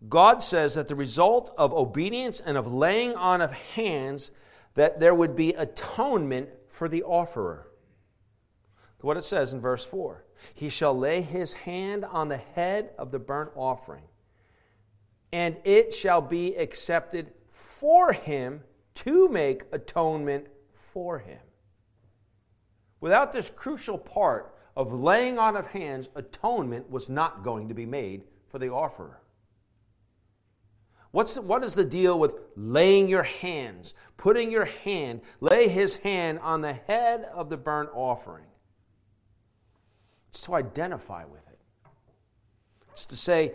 God 0.08 0.42
says 0.42 0.74
that 0.74 0.88
the 0.88 0.94
result 0.94 1.54
of 1.56 1.72
obedience 1.72 2.40
and 2.40 2.56
of 2.56 2.72
laying 2.72 3.14
on 3.14 3.40
of 3.40 3.52
hands 3.52 4.32
that 4.74 5.00
there 5.00 5.14
would 5.14 5.36
be 5.36 5.50
atonement 5.50 6.48
for 6.68 6.88
the 6.88 7.02
offerer. 7.02 7.68
What 9.02 9.16
it 9.16 9.24
says 9.24 9.52
in 9.52 9.60
verse 9.60 9.84
4 9.84 10.24
He 10.54 10.68
shall 10.68 10.96
lay 10.96 11.22
his 11.22 11.52
hand 11.52 12.04
on 12.04 12.28
the 12.28 12.36
head 12.36 12.90
of 12.98 13.10
the 13.10 13.18
burnt 13.18 13.50
offering, 13.56 14.04
and 15.32 15.56
it 15.64 15.92
shall 15.92 16.20
be 16.20 16.54
accepted 16.56 17.32
for 17.82 18.12
him 18.12 18.62
to 18.94 19.28
make 19.28 19.64
atonement 19.72 20.46
for 20.72 21.18
him. 21.18 21.40
Without 23.00 23.32
this 23.32 23.50
crucial 23.50 23.98
part 23.98 24.54
of 24.76 24.92
laying 24.92 25.36
on 25.36 25.56
of 25.56 25.66
hands, 25.66 26.08
atonement 26.14 26.88
was 26.88 27.08
not 27.08 27.42
going 27.42 27.66
to 27.66 27.74
be 27.74 27.84
made 27.84 28.22
for 28.46 28.60
the 28.60 28.68
offerer. 28.68 29.18
What's 31.10 31.34
the, 31.34 31.42
what 31.42 31.64
is 31.64 31.74
the 31.74 31.84
deal 31.84 32.20
with 32.20 32.36
laying 32.54 33.08
your 33.08 33.24
hands, 33.24 33.94
putting 34.16 34.52
your 34.52 34.66
hand, 34.66 35.20
lay 35.40 35.66
his 35.66 35.96
hand 35.96 36.38
on 36.38 36.60
the 36.60 36.74
head 36.74 37.24
of 37.34 37.50
the 37.50 37.56
burnt 37.56 37.90
offering? 37.92 38.46
It's 40.28 40.40
to 40.42 40.54
identify 40.54 41.24
with 41.24 41.48
it. 41.48 41.58
It's 42.92 43.06
to 43.06 43.16
say, 43.16 43.54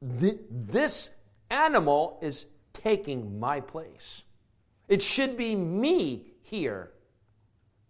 this 0.00 1.10
animal 1.48 2.18
is 2.20 2.46
taking 2.72 3.38
my 3.38 3.60
place. 3.60 4.24
It 4.88 5.02
should 5.02 5.36
be 5.36 5.54
me 5.56 6.34
here, 6.42 6.92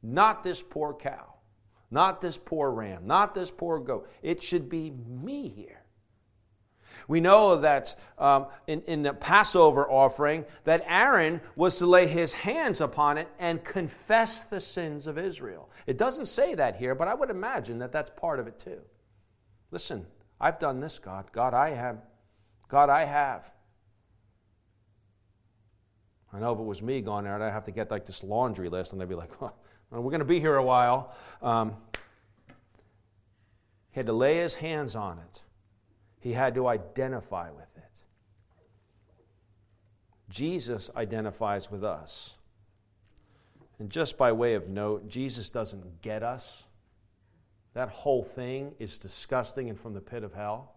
not 0.02 0.44
this 0.44 0.62
poor 0.62 0.94
cow, 0.94 1.34
not 1.90 2.20
this 2.20 2.38
poor 2.38 2.70
ram, 2.70 3.06
not 3.06 3.34
this 3.34 3.50
poor 3.50 3.78
goat. 3.78 4.08
It 4.22 4.42
should 4.42 4.68
be 4.68 4.90
me 4.90 5.48
here. 5.48 5.82
We 7.08 7.20
know 7.20 7.56
that 7.56 7.98
um, 8.18 8.46
in, 8.66 8.82
in 8.82 9.02
the 9.02 9.14
Passover 9.14 9.90
offering, 9.90 10.44
that 10.64 10.84
Aaron 10.86 11.40
was 11.56 11.78
to 11.78 11.86
lay 11.86 12.06
his 12.06 12.32
hands 12.32 12.80
upon 12.80 13.18
it 13.18 13.28
and 13.38 13.64
confess 13.64 14.44
the 14.44 14.60
sins 14.60 15.06
of 15.06 15.18
Israel. 15.18 15.70
It 15.86 15.98
doesn't 15.98 16.26
say 16.26 16.54
that 16.54 16.76
here, 16.76 16.94
but 16.94 17.08
I 17.08 17.14
would 17.14 17.30
imagine 17.30 17.78
that 17.78 17.92
that's 17.92 18.10
part 18.10 18.38
of 18.38 18.46
it 18.46 18.58
too. 18.58 18.80
Listen, 19.70 20.06
I've 20.40 20.58
done 20.58 20.80
this, 20.80 20.98
God. 20.98 21.32
God, 21.32 21.54
I 21.54 21.70
have. 21.70 21.98
God, 22.68 22.90
I 22.90 23.04
have. 23.04 23.52
I 26.32 26.38
know 26.38 26.52
if 26.52 26.58
it 26.58 26.64
was 26.64 26.80
me 26.82 27.00
going 27.00 27.24
there, 27.24 27.40
I'd 27.40 27.52
have 27.52 27.66
to 27.66 27.70
get 27.70 27.90
like 27.90 28.06
this 28.06 28.22
laundry 28.22 28.68
list, 28.68 28.92
and 28.92 29.00
they'd 29.00 29.08
be 29.08 29.14
like, 29.14 29.40
well, 29.40 29.54
we're 29.90 30.10
going 30.10 30.20
to 30.20 30.24
be 30.24 30.40
here 30.40 30.56
a 30.56 30.64
while. 30.64 31.14
Um, 31.42 31.76
he 33.90 34.00
had 34.00 34.06
to 34.06 34.14
lay 34.14 34.38
his 34.38 34.54
hands 34.54 34.96
on 34.96 35.18
it. 35.18 35.42
He 36.20 36.32
had 36.32 36.54
to 36.54 36.66
identify 36.68 37.50
with 37.50 37.76
it. 37.76 37.82
Jesus 40.30 40.90
identifies 40.96 41.70
with 41.70 41.84
us. 41.84 42.34
And 43.78 43.90
just 43.90 44.16
by 44.16 44.32
way 44.32 44.54
of 44.54 44.68
note, 44.68 45.08
Jesus 45.08 45.50
doesn't 45.50 46.00
get 46.00 46.22
us. 46.22 46.64
That 47.74 47.88
whole 47.88 48.22
thing 48.22 48.74
is 48.78 48.98
disgusting 48.98 49.68
and 49.68 49.78
from 49.78 49.92
the 49.92 50.00
pit 50.00 50.22
of 50.22 50.32
hell. 50.32 50.76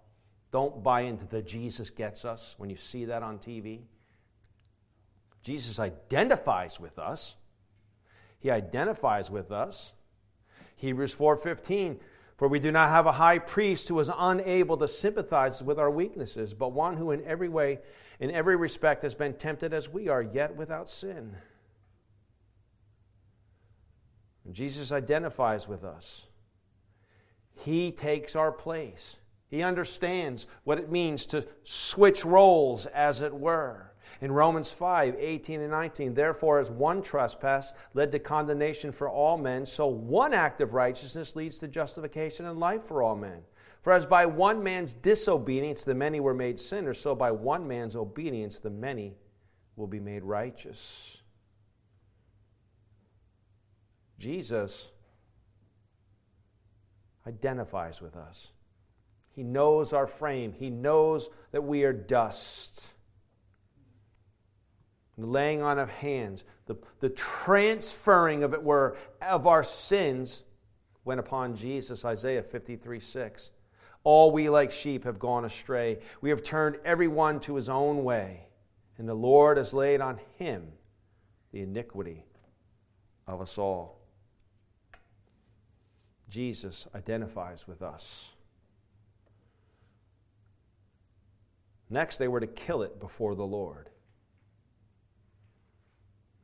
Don't 0.51 0.83
buy 0.83 1.01
into 1.01 1.25
the 1.25 1.41
Jesus 1.41 1.89
gets 1.89 2.25
us 2.25 2.55
when 2.57 2.69
you 2.69 2.75
see 2.75 3.05
that 3.05 3.23
on 3.23 3.37
TV. 3.37 3.81
Jesus 5.45 5.77
identifies 5.77 6.79
with 6.79 6.97
us. 6.97 7.35
He 8.39 8.49
identifies 8.49 9.29
with 9.29 9.51
us. 9.51 9.93
Hebrews 10.75 11.13
4:15 11.13 11.99
For 12.35 12.47
we 12.47 12.59
do 12.59 12.71
not 12.71 12.89
have 12.89 13.05
a 13.05 13.11
high 13.11 13.37
priest 13.37 13.87
who 13.87 13.99
is 13.99 14.09
unable 14.17 14.75
to 14.77 14.87
sympathize 14.87 15.63
with 15.63 15.77
our 15.77 15.91
weaknesses, 15.91 16.55
but 16.55 16.71
one 16.71 16.97
who 16.97 17.11
in 17.11 17.23
every 17.25 17.47
way 17.47 17.79
in 18.19 18.31
every 18.31 18.55
respect 18.55 19.03
has 19.03 19.13
been 19.13 19.35
tempted 19.35 19.71
as 19.71 19.87
we 19.87 20.09
are, 20.09 20.23
yet 20.23 20.55
without 20.55 20.89
sin. 20.89 21.37
Jesus 24.51 24.91
identifies 24.91 25.67
with 25.67 25.83
us. 25.83 26.25
He 27.53 27.91
takes 27.91 28.35
our 28.35 28.51
place. 28.51 29.17
He 29.47 29.61
understands 29.61 30.47
what 30.63 30.79
it 30.79 30.91
means 30.91 31.27
to 31.27 31.45
switch 31.63 32.25
roles, 32.25 32.87
as 32.87 33.21
it 33.21 33.33
were. 33.33 33.91
In 34.21 34.31
Romans 34.31 34.71
5 34.71 35.15
18 35.17 35.61
and 35.61 35.71
19, 35.71 36.13
therefore, 36.13 36.59
as 36.59 36.71
one 36.71 37.01
trespass 37.01 37.73
led 37.93 38.11
to 38.11 38.19
condemnation 38.19 38.91
for 38.91 39.09
all 39.09 39.37
men, 39.37 39.65
so 39.65 39.87
one 39.87 40.33
act 40.33 40.61
of 40.61 40.73
righteousness 40.73 41.35
leads 41.35 41.59
to 41.59 41.67
justification 41.67 42.45
and 42.45 42.59
life 42.59 42.83
for 42.83 43.03
all 43.03 43.15
men. 43.15 43.41
For 43.81 43.93
as 43.93 44.05
by 44.05 44.25
one 44.25 44.63
man's 44.63 44.93
disobedience 44.93 45.83
the 45.83 45.93
many 45.93 46.19
were 46.19 46.33
made 46.33 46.59
sinners, 46.59 46.99
so 46.99 47.13
by 47.13 47.31
one 47.31 47.67
man's 47.67 47.95
obedience 47.95 48.59
the 48.59 48.71
many 48.71 49.15
will 49.75 49.87
be 49.87 49.99
made 49.99 50.23
righteous. 50.23 51.21
Jesus 54.17 54.89
identifies 57.27 58.01
with 58.01 58.15
us. 58.15 58.49
He 59.31 59.43
knows 59.43 59.93
our 59.93 60.07
frame, 60.07 60.53
He 60.53 60.69
knows 60.69 61.29
that 61.51 61.63
we 61.63 61.83
are 61.83 61.93
dust. 61.93 62.87
The 65.17 65.25
laying 65.25 65.61
on 65.61 65.79
of 65.79 65.89
hands, 65.89 66.43
the, 66.65 66.75
the 66.99 67.09
transferring 67.09 68.43
of 68.43 68.53
it 68.53 68.61
were 68.61 68.97
of 69.21 69.47
our 69.47 69.63
sins 69.63 70.43
went 71.05 71.19
upon 71.19 71.55
Jesus, 71.55 72.03
Isaiah 72.03 72.43
53 72.43 72.99
6. 72.99 73.51
All 74.03 74.31
we 74.31 74.49
like 74.49 74.71
sheep 74.71 75.05
have 75.05 75.17
gone 75.17 75.45
astray. 75.45 75.99
We 76.21 76.29
have 76.29 76.43
turned 76.43 76.77
every 76.83 77.07
one 77.07 77.39
to 77.41 77.55
his 77.55 77.69
own 77.69 78.03
way, 78.03 78.47
and 78.97 79.07
the 79.07 79.15
Lord 79.15 79.57
has 79.57 79.73
laid 79.73 80.01
on 80.01 80.19
him 80.37 80.67
the 81.51 81.61
iniquity 81.61 82.25
of 83.25 83.41
us 83.41 83.57
all. 83.57 84.01
Jesus 86.29 86.87
identifies 86.93 87.67
with 87.67 87.81
us. 87.81 88.29
Next, 91.89 92.17
they 92.17 92.27
were 92.27 92.39
to 92.39 92.47
kill 92.47 92.81
it 92.81 92.99
before 92.99 93.35
the 93.35 93.45
Lord. 93.45 93.89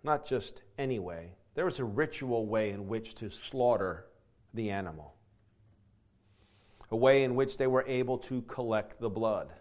Not 0.04 0.26
just 0.26 0.62
any 0.78 1.00
way, 1.00 1.36
there 1.54 1.66
was 1.66 1.80
a 1.80 1.86
ritual 1.86 2.46
way 2.46 2.72
in 2.72 2.88
which 2.88 3.16
to 3.16 3.30
slaughter 3.30 4.06
the 4.54 4.72
animal, 4.72 5.14
a 6.90 6.96
way 6.96 7.24
in 7.24 7.36
which 7.36 7.58
they 7.58 7.68
were 7.68 7.86
able 7.88 8.18
to 8.18 8.42
collect 8.44 9.00
the 9.00 9.10
blood. 9.10 9.52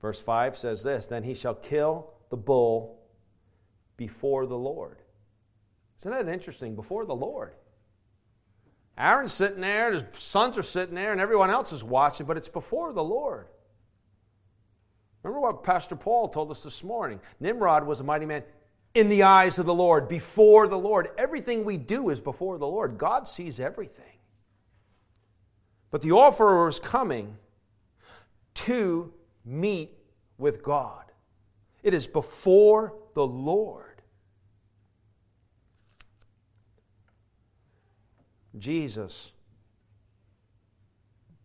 Verse 0.00 0.20
5 0.20 0.56
says 0.56 0.82
this 0.82 1.06
Then 1.06 1.22
he 1.22 1.34
shall 1.34 1.54
kill 1.54 2.12
the 2.30 2.36
bull 2.36 2.98
before 3.96 4.46
the 4.46 4.58
Lord. 4.58 4.98
Isn't 6.00 6.10
that 6.10 6.28
interesting? 6.28 6.74
Before 6.74 7.04
the 7.04 7.14
Lord. 7.14 7.54
Aaron's 8.98 9.32
sitting 9.32 9.60
there, 9.60 9.92
his 9.92 10.04
sons 10.18 10.58
are 10.58 10.62
sitting 10.62 10.94
there, 10.94 11.12
and 11.12 11.20
everyone 11.20 11.50
else 11.50 11.72
is 11.72 11.82
watching, 11.82 12.26
but 12.26 12.36
it's 12.36 12.48
before 12.48 12.92
the 12.92 13.02
Lord. 13.02 13.46
Remember 15.22 15.40
what 15.40 15.62
Pastor 15.62 15.96
Paul 15.96 16.28
told 16.28 16.50
us 16.50 16.62
this 16.62 16.82
morning? 16.82 17.20
Nimrod 17.38 17.86
was 17.86 18.00
a 18.00 18.04
mighty 18.04 18.26
man 18.26 18.42
in 18.94 19.08
the 19.08 19.22
eyes 19.22 19.58
of 19.58 19.66
the 19.66 19.74
Lord, 19.74 20.08
before 20.08 20.66
the 20.66 20.78
Lord. 20.78 21.10
Everything 21.16 21.64
we 21.64 21.76
do 21.76 22.10
is 22.10 22.20
before 22.20 22.58
the 22.58 22.66
Lord. 22.66 22.98
God 22.98 23.26
sees 23.26 23.58
everything. 23.58 24.04
But 25.90 26.02
the 26.02 26.12
offerer 26.12 26.68
is 26.68 26.78
coming 26.78 27.36
to 28.54 29.12
meet 29.44 29.96
with 30.38 30.62
God. 30.62 31.04
It 31.82 31.94
is 31.94 32.06
before 32.06 32.94
the 33.14 33.26
Lord. 33.26 34.02
Jesus 38.58 39.32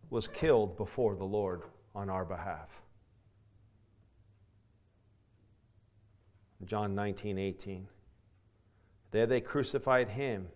was 0.10 0.28
killed 0.28 0.78
before 0.78 1.16
the 1.16 1.26
Lord 1.26 1.64
on 1.96 2.10
our 2.10 2.26
behalf. 2.26 2.82
John 6.68 6.94
19, 6.94 7.38
18. 7.38 7.88
There 9.12 9.26
they 9.26 9.42
crucified 9.42 10.10
him, 10.10 10.50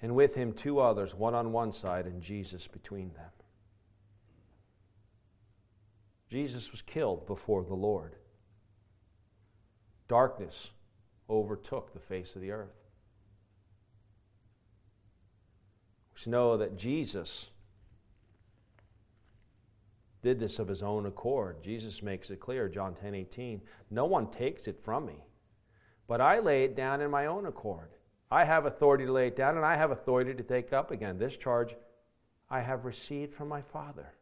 and 0.00 0.14
with 0.14 0.34
him 0.34 0.52
two 0.52 0.78
others, 0.78 1.14
one 1.14 1.34
on 1.34 1.52
one 1.52 1.72
side 1.72 2.06
and 2.06 2.22
Jesus 2.22 2.66
between 2.66 3.12
them. 3.14 3.30
Jesus 6.28 6.70
was 6.70 6.82
killed 6.82 7.26
before 7.26 7.64
the 7.64 7.74
Lord. 7.74 8.16
Darkness 10.08 10.70
overtook 11.30 11.92
the 11.92 12.00
face 12.00 12.34
of 12.34 12.42
the 12.42 12.50
earth. 12.50 12.84
We 16.26 16.30
know 16.30 16.56
that 16.56 16.76
Jesus 16.76 17.50
did 20.24 20.40
this 20.40 20.58
of 20.58 20.66
his 20.66 20.82
own 20.82 21.06
accord. 21.06 21.62
Jesus 21.62 22.02
makes 22.02 22.30
it 22.30 22.40
clear, 22.40 22.68
John 22.68 22.94
10 22.94 23.14
18. 23.14 23.60
No 23.90 24.06
one 24.06 24.28
takes 24.28 24.66
it 24.66 24.82
from 24.82 25.06
me, 25.06 25.24
but 26.08 26.20
I 26.20 26.40
lay 26.40 26.64
it 26.64 26.74
down 26.74 27.00
in 27.00 27.10
my 27.10 27.26
own 27.26 27.46
accord. 27.46 27.90
I 28.30 28.42
have 28.42 28.64
authority 28.64 29.04
to 29.04 29.12
lay 29.12 29.28
it 29.28 29.36
down, 29.36 29.56
and 29.56 29.64
I 29.64 29.76
have 29.76 29.92
authority 29.92 30.34
to 30.34 30.42
take 30.42 30.72
up 30.72 30.90
again. 30.90 31.18
This 31.18 31.36
charge 31.36 31.76
I 32.50 32.60
have 32.60 32.84
received 32.84 33.34
from 33.34 33.48
my 33.48 33.60
Father. 33.60 34.14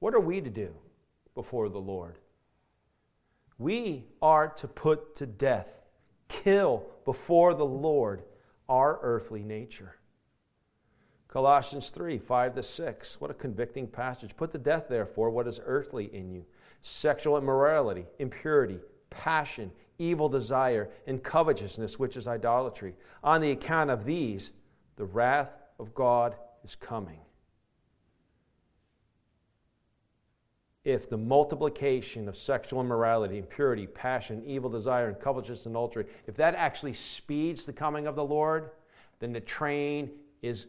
What 0.00 0.14
are 0.14 0.20
we 0.20 0.40
to 0.40 0.50
do 0.50 0.74
before 1.34 1.68
the 1.68 1.78
Lord? 1.78 2.18
We 3.58 4.06
are 4.20 4.48
to 4.48 4.66
put 4.66 5.14
to 5.16 5.26
death, 5.26 5.80
kill 6.28 6.84
before 7.04 7.54
the 7.54 7.64
Lord 7.64 8.24
our 8.68 8.98
earthly 9.02 9.44
nature. 9.44 9.96
Colossians 11.32 11.88
3 11.88 12.18
5 12.18 12.56
to 12.56 12.62
6. 12.62 13.18
What 13.18 13.30
a 13.30 13.34
convicting 13.34 13.86
passage. 13.86 14.36
Put 14.36 14.50
to 14.50 14.58
death, 14.58 14.88
therefore, 14.90 15.30
what 15.30 15.48
is 15.48 15.60
earthly 15.64 16.14
in 16.14 16.30
you 16.30 16.44
sexual 16.82 17.38
immorality, 17.38 18.04
impurity, 18.18 18.78
passion, 19.08 19.72
evil 19.98 20.28
desire, 20.28 20.90
and 21.06 21.22
covetousness, 21.22 21.98
which 21.98 22.18
is 22.18 22.28
idolatry. 22.28 22.94
On 23.24 23.40
the 23.40 23.50
account 23.50 23.88
of 23.88 24.04
these, 24.04 24.52
the 24.96 25.06
wrath 25.06 25.54
of 25.78 25.94
God 25.94 26.34
is 26.64 26.74
coming. 26.74 27.20
If 30.84 31.08
the 31.08 31.16
multiplication 31.16 32.28
of 32.28 32.36
sexual 32.36 32.82
immorality, 32.82 33.38
impurity, 33.38 33.86
passion, 33.86 34.42
evil 34.44 34.68
desire, 34.68 35.08
and 35.08 35.18
covetousness 35.18 35.64
and 35.64 35.74
adultery, 35.74 36.04
if 36.26 36.34
that 36.34 36.54
actually 36.56 36.92
speeds 36.92 37.64
the 37.64 37.72
coming 37.72 38.06
of 38.06 38.16
the 38.16 38.24
Lord, 38.24 38.72
then 39.18 39.32
the 39.32 39.40
train 39.40 40.10
is 40.42 40.66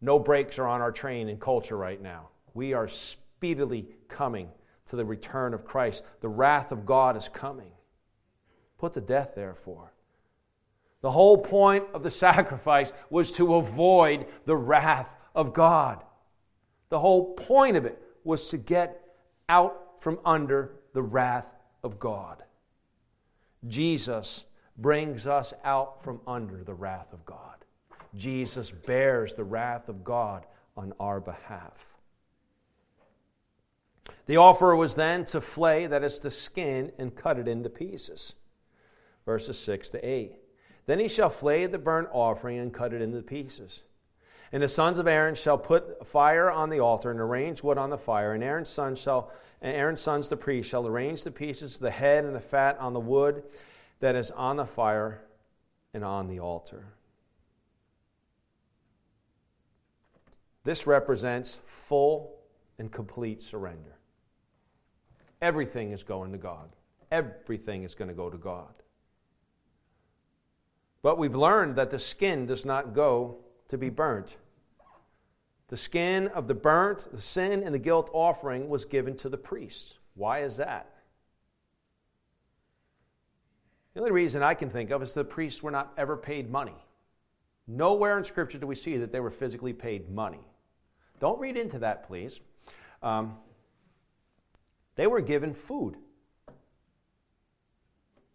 no 0.00 0.18
brakes 0.18 0.58
are 0.58 0.66
on 0.66 0.80
our 0.80 0.92
train 0.92 1.28
in 1.28 1.38
culture 1.38 1.76
right 1.76 2.00
now. 2.00 2.28
We 2.54 2.72
are 2.72 2.88
speedily 2.88 3.86
coming 4.08 4.48
to 4.86 4.96
the 4.96 5.04
return 5.04 5.54
of 5.54 5.64
Christ. 5.64 6.04
The 6.20 6.28
wrath 6.28 6.72
of 6.72 6.86
God 6.86 7.16
is 7.16 7.28
coming. 7.28 7.72
Put 8.78 8.92
to 8.92 9.00
death, 9.00 9.32
therefore. 9.34 9.92
The 11.00 11.10
whole 11.10 11.38
point 11.38 11.84
of 11.92 12.02
the 12.02 12.10
sacrifice 12.26 12.92
was 13.10 13.32
to 13.32 13.56
avoid 13.56 14.26
the 14.44 14.56
wrath 14.56 15.14
of 15.34 15.52
God. 15.52 16.04
The 16.88 17.00
whole 17.00 17.34
point 17.34 17.76
of 17.76 17.84
it 17.84 18.00
was 18.24 18.48
to 18.48 18.56
get 18.56 19.00
out 19.48 20.00
from 20.00 20.18
under 20.24 20.76
the 20.92 21.02
wrath 21.02 21.50
of 21.82 21.98
God. 21.98 22.42
Jesus 23.66 24.44
brings 24.76 25.26
us 25.26 25.52
out 25.64 26.02
from 26.02 26.20
under 26.26 26.62
the 26.62 26.74
wrath 26.74 27.12
of 27.12 27.24
God. 27.24 27.64
Jesus 28.14 28.70
bears 28.70 29.34
the 29.34 29.44
wrath 29.44 29.88
of 29.88 30.04
God 30.04 30.46
on 30.76 30.92
our 30.98 31.20
behalf. 31.20 31.96
The 34.26 34.36
offer 34.36 34.74
was 34.76 34.94
then 34.94 35.24
to 35.26 35.40
flay, 35.40 35.86
that 35.86 36.04
is, 36.04 36.18
to 36.20 36.30
skin 36.30 36.92
and 36.98 37.14
cut 37.14 37.38
it 37.38 37.48
into 37.48 37.70
pieces. 37.70 38.34
Verses 39.24 39.58
6 39.58 39.90
to 39.90 40.08
8. 40.08 40.36
Then 40.86 40.98
he 40.98 41.08
shall 41.08 41.30
flay 41.30 41.66
the 41.66 41.78
burnt 41.78 42.08
offering 42.12 42.58
and 42.58 42.72
cut 42.72 42.92
it 42.92 43.02
into 43.02 43.22
pieces. 43.22 43.82
And 44.52 44.62
the 44.62 44.68
sons 44.68 44.98
of 44.98 45.06
Aaron 45.06 45.34
shall 45.34 45.58
put 45.58 46.06
fire 46.06 46.50
on 46.50 46.70
the 46.70 46.80
altar 46.80 47.10
and 47.10 47.20
arrange 47.20 47.62
wood 47.62 47.76
on 47.76 47.90
the 47.90 47.98
fire. 47.98 48.32
And 48.32 48.42
Aaron's 48.42 48.72
shall, 48.72 49.30
and 49.60 49.76
Aaron's 49.76 50.00
sons 50.00 50.28
the 50.28 50.36
priest 50.36 50.70
shall 50.70 50.86
arrange 50.86 51.24
the 51.24 51.30
pieces, 51.30 51.78
the 51.78 51.90
head 51.90 52.24
and 52.24 52.34
the 52.34 52.40
fat 52.40 52.78
on 52.78 52.94
the 52.94 53.00
wood 53.00 53.42
that 54.00 54.14
is 54.14 54.30
on 54.30 54.56
the 54.56 54.64
fire 54.64 55.20
and 55.92 56.04
on 56.04 56.28
the 56.28 56.40
altar. 56.40 56.86
This 60.68 60.86
represents 60.86 61.62
full 61.64 62.36
and 62.78 62.92
complete 62.92 63.40
surrender. 63.40 63.96
Everything 65.40 65.92
is 65.92 66.02
going 66.02 66.30
to 66.32 66.36
God. 66.36 66.68
Everything 67.10 67.84
is 67.84 67.94
going 67.94 68.08
to 68.08 68.14
go 68.14 68.28
to 68.28 68.36
God. 68.36 68.74
But 71.00 71.16
we've 71.16 71.34
learned 71.34 71.76
that 71.76 71.90
the 71.90 71.98
skin 71.98 72.44
does 72.44 72.66
not 72.66 72.92
go 72.92 73.38
to 73.68 73.78
be 73.78 73.88
burnt. 73.88 74.36
The 75.68 75.76
skin 75.78 76.28
of 76.28 76.48
the 76.48 76.54
burnt, 76.54 77.08
the 77.12 77.22
sin, 77.22 77.62
and 77.62 77.74
the 77.74 77.78
guilt 77.78 78.10
offering 78.12 78.68
was 78.68 78.84
given 78.84 79.16
to 79.16 79.30
the 79.30 79.38
priests. 79.38 79.98
Why 80.16 80.40
is 80.40 80.58
that? 80.58 80.90
The 83.94 84.00
only 84.00 84.12
reason 84.12 84.42
I 84.42 84.52
can 84.52 84.68
think 84.68 84.90
of 84.90 85.00
is 85.00 85.14
the 85.14 85.24
priests 85.24 85.62
were 85.62 85.70
not 85.70 85.94
ever 85.96 86.14
paid 86.14 86.50
money. 86.50 86.76
Nowhere 87.66 88.18
in 88.18 88.24
Scripture 88.24 88.58
do 88.58 88.66
we 88.66 88.74
see 88.74 88.98
that 88.98 89.12
they 89.12 89.20
were 89.20 89.30
physically 89.30 89.72
paid 89.72 90.10
money. 90.10 90.40
Don't 91.18 91.38
read 91.38 91.56
into 91.56 91.78
that, 91.80 92.06
please. 92.06 92.40
Um, 93.02 93.36
they 94.96 95.06
were 95.06 95.20
given 95.20 95.54
food. 95.54 95.96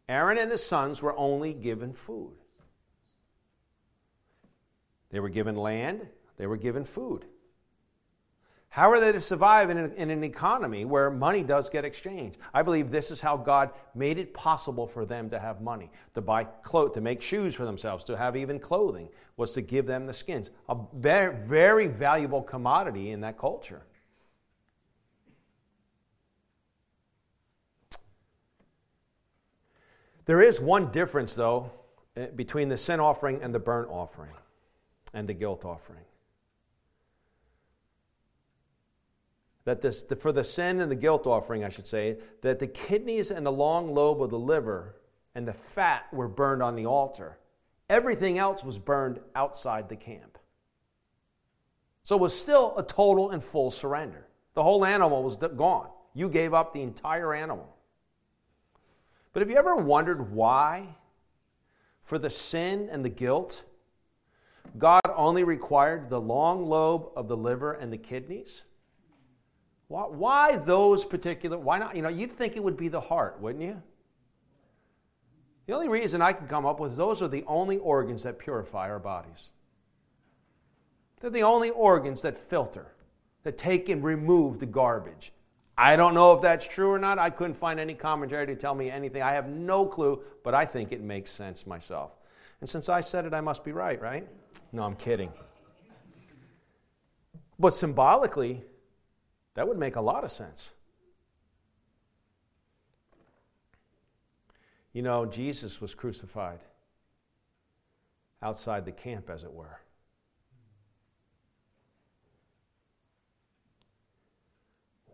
Aaron 0.07 0.37
and 0.37 0.51
his 0.51 0.63
sons 0.63 1.01
were 1.01 1.17
only 1.17 1.53
given 1.53 1.93
food. 1.93 2.33
They 5.09 5.19
were 5.19 5.29
given 5.29 5.55
land, 5.55 6.07
they 6.37 6.47
were 6.47 6.57
given 6.57 6.85
food. 6.85 7.25
How 8.73 8.89
are 8.89 8.99
they 8.99 9.11
to 9.11 9.21
survive 9.21 9.69
in 9.69 9.77
an, 9.77 9.93
in 9.97 10.09
an, 10.09 10.23
economy 10.23 10.83
where 10.83 11.11
money 11.11 11.43
does 11.43 11.69
get 11.69 11.85
exchanged? 11.85 12.39
I 12.55 12.63
believe 12.63 12.89
this 12.89 13.11
is 13.11 13.21
how 13.21 13.37
God 13.37 13.69
made 13.93 14.17
it 14.17 14.33
possible 14.33 14.87
for 14.87 15.05
them 15.05 15.29
to 15.29 15.37
have 15.37 15.61
money, 15.61 15.91
to 16.15 16.21
buy 16.21 16.45
clothes, 16.45 16.95
to 16.95 17.01
make 17.01 17.21
shoes 17.21 17.53
for 17.53 17.65
themselves, 17.65 18.03
to 18.05 18.17
have 18.17 18.35
even 18.35 18.57
clothing, 18.57 19.09
was 19.37 19.51
to 19.51 19.61
give 19.61 19.85
them 19.85 20.07
the 20.07 20.13
skins. 20.13 20.49
A 20.69 20.77
very, 20.95 21.35
very 21.45 21.85
valuable 21.85 22.41
commodity 22.41 23.11
in 23.11 23.21
that 23.21 23.37
culture. 23.37 23.83
There 30.25 30.41
is 30.41 30.59
one 30.59 30.89
difference, 30.89 31.35
though, 31.35 31.69
eh, 32.15 32.25
between 32.35 32.69
the 32.69 32.77
sin 32.77 32.99
offering 32.99 33.43
and 33.43 33.53
the 33.53 33.59
burnt 33.59 33.91
offering 33.91 34.33
and 35.13 35.29
the 35.29 35.35
guilt 35.35 35.63
offering. 35.63 36.05
That 39.65 39.81
this, 39.81 40.03
for 40.19 40.31
the 40.31 40.43
sin 40.43 40.81
and 40.81 40.91
the 40.91 40.95
guilt 40.95 41.25
offering, 41.25 41.63
I 41.63 41.69
should 41.69 41.87
say, 41.87 42.17
that 42.41 42.59
the 42.59 42.67
kidneys 42.67 43.31
and 43.31 43.45
the 43.45 43.51
long 43.51 43.93
lobe 43.93 44.21
of 44.21 44.29
the 44.29 44.39
liver 44.39 44.99
and 45.35 45.47
the 45.47 45.53
fat 45.53 46.05
were 46.11 46.27
burned 46.27 46.61
on 46.61 46.75
the 46.75 46.85
altar. 46.85 47.37
Everything 47.89 48.37
else 48.37 48.63
was 48.63 48.77
burned 48.77 49.19
outside 49.35 49.87
the 49.87 49.95
camp. 49.95 50.37
So 52.03 52.17
it 52.17 52.21
was 52.21 52.37
still 52.37 52.77
a 52.77 52.83
total 52.83 53.31
and 53.31 53.43
full 53.43 53.71
surrender. 53.71 54.27
The 54.53 54.63
whole 54.63 54.85
animal 54.85 55.23
was 55.23 55.37
gone. 55.37 55.89
You 56.13 56.29
gave 56.29 56.53
up 56.53 56.73
the 56.73 56.81
entire 56.81 57.33
animal. 57.33 57.75
But 59.31 59.41
have 59.41 59.49
you 59.49 59.55
ever 59.55 59.75
wondered 59.75 60.31
why, 60.31 60.95
for 62.03 62.19
the 62.19 62.29
sin 62.29 62.89
and 62.91 63.03
the 63.03 63.09
guilt, 63.09 63.63
God 64.77 65.01
only 65.15 65.43
required 65.43 66.09
the 66.09 66.21
long 66.21 66.65
lobe 66.65 67.09
of 67.15 67.27
the 67.27 67.37
liver 67.37 67.73
and 67.73 67.91
the 67.91 67.97
kidneys? 67.97 68.63
Why, 69.93 70.05
why 70.05 70.55
those 70.55 71.05
particular? 71.05 71.55
Why 71.55 71.77
not? 71.77 71.95
You 71.95 72.01
know, 72.01 72.09
you'd 72.09 72.31
think 72.31 72.55
it 72.55 72.63
would 72.63 72.77
be 72.77 72.87
the 72.87 72.99
heart, 72.99 73.39
wouldn't 73.39 73.63
you? 73.63 73.79
The 75.67 75.73
only 75.73 75.87
reason 75.87 76.19
I 76.19 76.33
can 76.33 76.47
come 76.47 76.65
up 76.65 76.79
with 76.79 76.97
those 76.97 77.21
are 77.21 77.27
the 77.27 77.43
only 77.45 77.77
organs 77.77 78.23
that 78.23 78.39
purify 78.39 78.89
our 78.89 78.97
bodies. 78.97 79.51
They're 81.19 81.29
the 81.29 81.43
only 81.43 81.69
organs 81.69 82.23
that 82.23 82.35
filter, 82.35 82.87
that 83.43 83.55
take 83.55 83.87
and 83.87 84.03
remove 84.03 84.57
the 84.57 84.65
garbage. 84.65 85.31
I 85.77 85.95
don't 85.95 86.15
know 86.15 86.33
if 86.33 86.41
that's 86.41 86.65
true 86.65 86.89
or 86.89 86.97
not. 86.97 87.19
I 87.19 87.29
couldn't 87.29 87.53
find 87.53 87.79
any 87.79 87.93
commentary 87.93 88.47
to 88.47 88.55
tell 88.55 88.73
me 88.73 88.89
anything. 88.89 89.21
I 89.21 89.33
have 89.33 89.47
no 89.47 89.85
clue, 89.85 90.23
but 90.43 90.55
I 90.55 90.65
think 90.65 90.91
it 90.91 91.01
makes 91.01 91.29
sense 91.29 91.67
myself. 91.67 92.15
And 92.61 92.67
since 92.67 92.89
I 92.89 93.01
said 93.01 93.27
it, 93.27 93.33
I 93.35 93.41
must 93.41 93.63
be 93.63 93.73
right, 93.73 94.01
right? 94.01 94.27
No, 94.71 94.81
I'm 94.81 94.95
kidding. 94.95 95.31
But 97.59 97.75
symbolically, 97.75 98.63
that 99.55 99.67
would 99.67 99.77
make 99.77 99.95
a 99.95 100.01
lot 100.01 100.23
of 100.23 100.31
sense. 100.31 100.71
You 104.93 105.01
know, 105.01 105.25
Jesus 105.25 105.81
was 105.81 105.95
crucified 105.95 106.59
outside 108.41 108.85
the 108.85 108.91
camp, 108.91 109.29
as 109.29 109.43
it 109.43 109.51
were. 109.51 109.79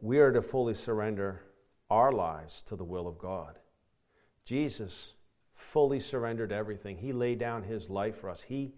we 0.02 0.20
are 0.20 0.32
to 0.32 0.42
fully 0.42 0.74
surrender 0.74 1.42
our 1.90 2.12
lives 2.12 2.62
to 2.64 2.76
the 2.76 2.84
will 2.84 3.08
of 3.08 3.18
God. 3.18 3.60
Jesus 4.46 5.14
fully 5.54 6.00
surrendered 6.00 6.52
everything. 6.52 6.98
He 6.98 7.12
laid 7.12 7.40
down 7.40 7.64
his 7.64 7.90
life 7.90 8.16
for 8.16 8.30
us. 8.30 8.42
He, 8.42 8.74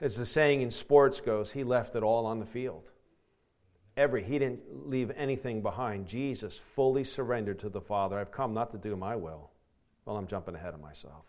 as 0.00 0.16
the 0.16 0.26
saying 0.26 0.60
in 0.60 0.70
sports 0.70 1.20
goes, 1.20 1.52
he 1.52 1.64
left 1.64 1.94
it 1.94 2.02
all 2.02 2.26
on 2.26 2.38
the 2.38 2.46
field. 2.46 2.90
Every, 3.96 4.22
he 4.22 4.38
didn't 4.38 4.90
leave 4.90 5.10
anything 5.16 5.62
behind. 5.62 6.06
Jesus 6.06 6.58
fully 6.58 7.02
surrendered 7.02 7.58
to 7.60 7.70
the 7.70 7.80
Father. 7.80 8.18
I've 8.18 8.30
come 8.30 8.52
not 8.52 8.70
to 8.72 8.78
do 8.78 8.94
my 8.94 9.16
will. 9.16 9.50
Well, 10.04 10.16
I'm 10.16 10.26
jumping 10.26 10.54
ahead 10.54 10.74
of 10.74 10.80
myself. 10.80 11.24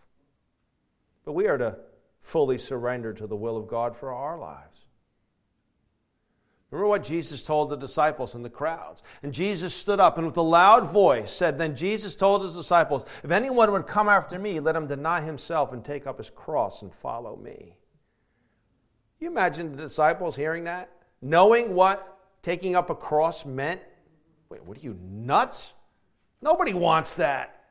But 1.24 1.32
we 1.32 1.48
are 1.48 1.58
to 1.58 1.78
fully 2.22 2.58
surrender 2.58 3.14
to 3.14 3.26
the 3.26 3.38
will 3.38 3.56
of 3.56 3.68
God 3.68 3.96
for 3.96 4.12
our 4.12 4.38
lives. 4.38 4.86
Remember 6.70 6.90
what 6.90 7.04
Jesus 7.06 7.44
told 7.44 7.70
the 7.70 7.78
disciples 7.78 8.36
and 8.36 8.44
the 8.44 8.50
crowds. 8.50 9.02
And 9.24 9.34
Jesus 9.34 9.74
stood 9.74 10.02
up 10.02 10.18
and 10.18 10.28
with 10.28 10.36
a 10.36 10.42
loud 10.42 10.92
voice 10.92 11.32
said, 11.32 11.58
Then 11.58 11.78
Jesus 11.78 12.18
told 12.18 12.44
his 12.44 12.56
disciples, 12.56 13.06
If 13.24 13.32
anyone 13.32 13.72
would 13.72 13.88
come 13.88 14.10
after 14.10 14.38
me, 14.38 14.60
let 14.60 14.76
him 14.76 14.88
deny 14.88 15.22
himself 15.22 15.72
and 15.72 15.86
take 15.86 16.06
up 16.06 16.18
his 16.18 16.30
cross 16.30 16.82
and 16.82 16.94
follow 16.94 17.38
me. 17.38 17.77
You 19.20 19.30
imagine 19.30 19.76
the 19.76 19.84
disciples 19.84 20.36
hearing 20.36 20.66
that? 20.66 20.90
Knowing 21.22 21.74
what 21.74 22.20
taking 22.42 22.76
up 22.76 22.90
a 22.90 22.96
cross 22.96 23.46
meant? 23.46 23.82
Wait, 24.50 24.64
what 24.64 24.78
are 24.78 24.82
you, 24.82 24.98
nuts? 25.02 25.74
Nobody 26.42 26.74
wants 26.74 27.16
that. 27.16 27.66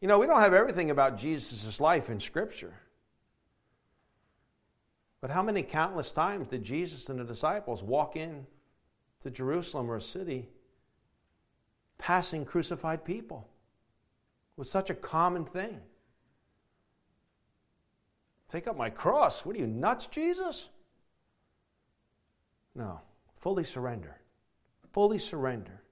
You 0.00 0.08
know, 0.08 0.18
we 0.18 0.26
don't 0.26 0.40
have 0.40 0.54
everything 0.54 0.90
about 0.90 1.16
Jesus' 1.16 1.80
life 1.80 2.10
in 2.10 2.20
Scripture. 2.20 2.74
But 5.20 5.30
how 5.30 5.42
many 5.42 5.62
countless 5.62 6.12
times 6.12 6.46
did 6.48 6.62
Jesus 6.62 7.08
and 7.08 7.18
the 7.18 7.24
disciples 7.24 7.82
walk 7.82 8.14
in 8.16 8.46
to 9.22 9.30
Jerusalem 9.30 9.90
or 9.90 9.96
a 9.96 10.00
city 10.00 10.48
passing 11.98 12.44
crucified 12.44 13.04
people? 13.04 13.48
It 14.56 14.60
was 14.60 14.70
such 14.70 14.90
a 14.90 14.94
common 14.94 15.44
thing. 15.44 15.80
Take 18.56 18.68
up 18.68 18.78
my 18.78 18.88
cross. 18.88 19.44
What 19.44 19.54
are 19.54 19.58
you, 19.58 19.66
nuts, 19.66 20.06
Jesus? 20.06 20.70
No. 22.74 23.02
Fully 23.36 23.64
surrender. 23.64 24.16
Fully 24.94 25.18
surrender. 25.18 25.82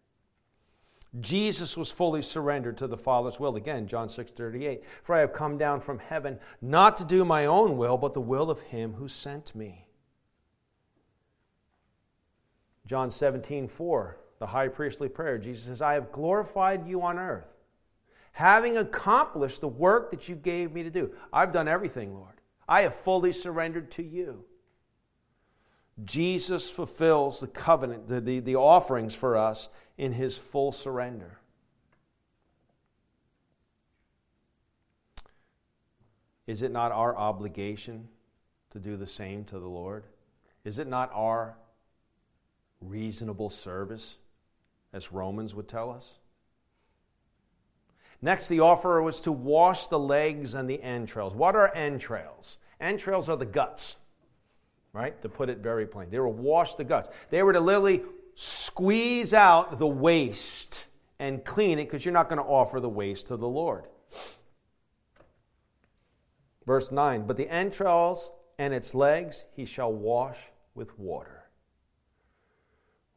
Jesus 1.20 1.76
was 1.76 1.90
fully 1.90 2.22
surrendered 2.22 2.78
to 2.78 2.86
the 2.86 2.96
Father's 2.96 3.38
will. 3.38 3.56
Again, 3.56 3.86
John 3.86 4.08
6 4.08 4.30
38. 4.30 4.82
For 5.02 5.14
I 5.14 5.20
have 5.20 5.34
come 5.34 5.58
down 5.58 5.80
from 5.80 5.98
heaven 5.98 6.38
not 6.62 6.96
to 6.96 7.04
do 7.04 7.22
my 7.22 7.44
own 7.44 7.76
will, 7.76 7.98
but 7.98 8.14
the 8.14 8.22
will 8.22 8.50
of 8.50 8.62
him 8.62 8.94
who 8.94 9.08
sent 9.08 9.54
me. 9.54 9.86
John 12.86 13.10
17 13.10 13.68
4, 13.68 14.18
the 14.38 14.46
high 14.46 14.68
priestly 14.68 15.10
prayer. 15.10 15.36
Jesus 15.36 15.64
says, 15.64 15.82
I 15.82 15.92
have 15.92 16.10
glorified 16.12 16.88
you 16.88 17.02
on 17.02 17.18
earth, 17.18 17.58
having 18.32 18.78
accomplished 18.78 19.60
the 19.60 19.68
work 19.68 20.10
that 20.12 20.30
you 20.30 20.34
gave 20.34 20.72
me 20.72 20.82
to 20.82 20.90
do. 20.90 21.12
I've 21.30 21.52
done 21.52 21.68
everything, 21.68 22.14
Lord. 22.14 22.33
I 22.68 22.82
have 22.82 22.94
fully 22.94 23.32
surrendered 23.32 23.90
to 23.92 24.02
you. 24.02 24.44
Jesus 26.04 26.70
fulfills 26.70 27.40
the 27.40 27.46
covenant, 27.46 28.08
the, 28.08 28.20
the, 28.20 28.40
the 28.40 28.56
offerings 28.56 29.14
for 29.14 29.36
us 29.36 29.68
in 29.96 30.12
his 30.12 30.36
full 30.36 30.72
surrender. 30.72 31.38
Is 36.46 36.62
it 36.62 36.72
not 36.72 36.92
our 36.92 37.16
obligation 37.16 38.08
to 38.70 38.78
do 38.78 38.96
the 38.96 39.06
same 39.06 39.44
to 39.44 39.58
the 39.58 39.68
Lord? 39.68 40.04
Is 40.64 40.78
it 40.78 40.88
not 40.88 41.10
our 41.14 41.56
reasonable 42.80 43.50
service, 43.50 44.16
as 44.92 45.12
Romans 45.12 45.54
would 45.54 45.68
tell 45.68 45.90
us? 45.90 46.18
Next, 48.24 48.48
the 48.48 48.60
offer 48.60 49.02
was 49.02 49.20
to 49.20 49.32
wash 49.32 49.88
the 49.88 49.98
legs 49.98 50.54
and 50.54 50.68
the 50.68 50.82
entrails. 50.82 51.34
What 51.34 51.54
are 51.54 51.70
entrails? 51.74 52.56
Entrails 52.80 53.28
are 53.28 53.36
the 53.36 53.44
guts, 53.44 53.96
right? 54.94 55.20
To 55.20 55.28
put 55.28 55.50
it 55.50 55.58
very 55.58 55.86
plain. 55.86 56.08
They 56.08 56.18
were 56.18 56.26
wash 56.26 56.74
the 56.74 56.84
guts. 56.84 57.10
They 57.28 57.42
were 57.42 57.52
to 57.52 57.60
literally 57.60 58.00
squeeze 58.34 59.34
out 59.34 59.78
the 59.78 59.86
waste 59.86 60.86
and 61.18 61.44
clean 61.44 61.78
it 61.78 61.84
because 61.84 62.06
you're 62.06 62.14
not 62.14 62.30
going 62.30 62.38
to 62.38 62.48
offer 62.48 62.80
the 62.80 62.88
waste 62.88 63.26
to 63.26 63.36
the 63.36 63.46
Lord. 63.46 63.84
Verse 66.64 66.90
9, 66.90 67.26
but 67.26 67.36
the 67.36 67.52
entrails 67.52 68.30
and 68.58 68.72
its 68.72 68.94
legs 68.94 69.44
he 69.54 69.66
shall 69.66 69.92
wash 69.92 70.38
with 70.74 70.98
water. 70.98 71.44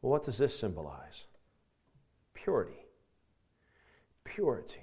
Well, 0.02 0.12
what 0.12 0.24
does 0.24 0.38
this 0.38 0.60
symbolize? 0.60 1.28
Purity. 2.34 2.86
Purity. 4.26 4.82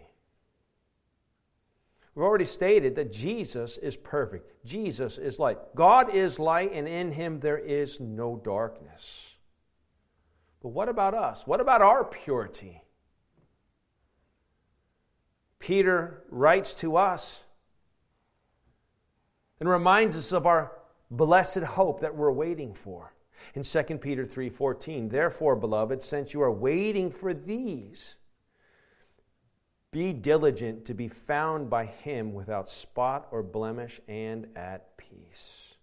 We've 2.14 2.24
already 2.24 2.44
stated 2.44 2.94
that 2.96 3.12
Jesus 3.12 3.76
is 3.78 3.96
perfect. 3.96 4.64
Jesus 4.64 5.18
is 5.18 5.38
light. 5.38 5.58
God 5.74 6.14
is 6.14 6.38
light, 6.38 6.70
and 6.72 6.86
in 6.86 7.10
him 7.10 7.40
there 7.40 7.58
is 7.58 7.98
no 7.98 8.36
darkness. 8.36 9.36
But 10.62 10.68
what 10.68 10.88
about 10.88 11.14
us? 11.14 11.46
What 11.46 11.60
about 11.60 11.82
our 11.82 12.04
purity? 12.04 12.82
Peter 15.58 16.22
writes 16.28 16.74
to 16.74 16.96
us 16.96 17.44
and 19.58 19.68
reminds 19.68 20.16
us 20.16 20.32
of 20.32 20.46
our 20.46 20.72
blessed 21.10 21.64
hope 21.64 22.00
that 22.00 22.14
we're 22.14 22.30
waiting 22.30 22.74
for. 22.74 23.14
In 23.54 23.62
2 23.62 24.00
Peter 24.00 24.24
3:14, 24.24 25.08
therefore, 25.08 25.56
beloved, 25.56 26.02
since 26.02 26.32
you 26.32 26.42
are 26.42 26.52
waiting 26.52 27.10
for 27.10 27.34
these, 27.34 28.16
be 29.94 30.12
diligent 30.12 30.86
to 30.86 30.92
be 30.92 31.06
found 31.06 31.70
by 31.70 31.84
him 31.84 32.34
without 32.34 32.68
spot 32.68 33.28
or 33.30 33.44
blemish 33.44 34.00
and 34.08 34.48
at 34.56 34.96
peace. 34.96 35.76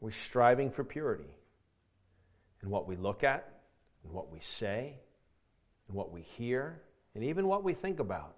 We're 0.00 0.10
striving 0.10 0.72
for 0.72 0.82
purity 0.82 1.30
in 2.64 2.68
what 2.68 2.88
we 2.88 2.96
look 2.96 3.22
at, 3.22 3.60
in 4.04 4.12
what 4.12 4.32
we 4.32 4.40
say, 4.40 4.98
in 5.88 5.94
what 5.94 6.10
we 6.10 6.22
hear, 6.22 6.82
and 7.14 7.22
even 7.22 7.46
what 7.46 7.62
we 7.62 7.74
think 7.74 8.00
about. 8.00 8.34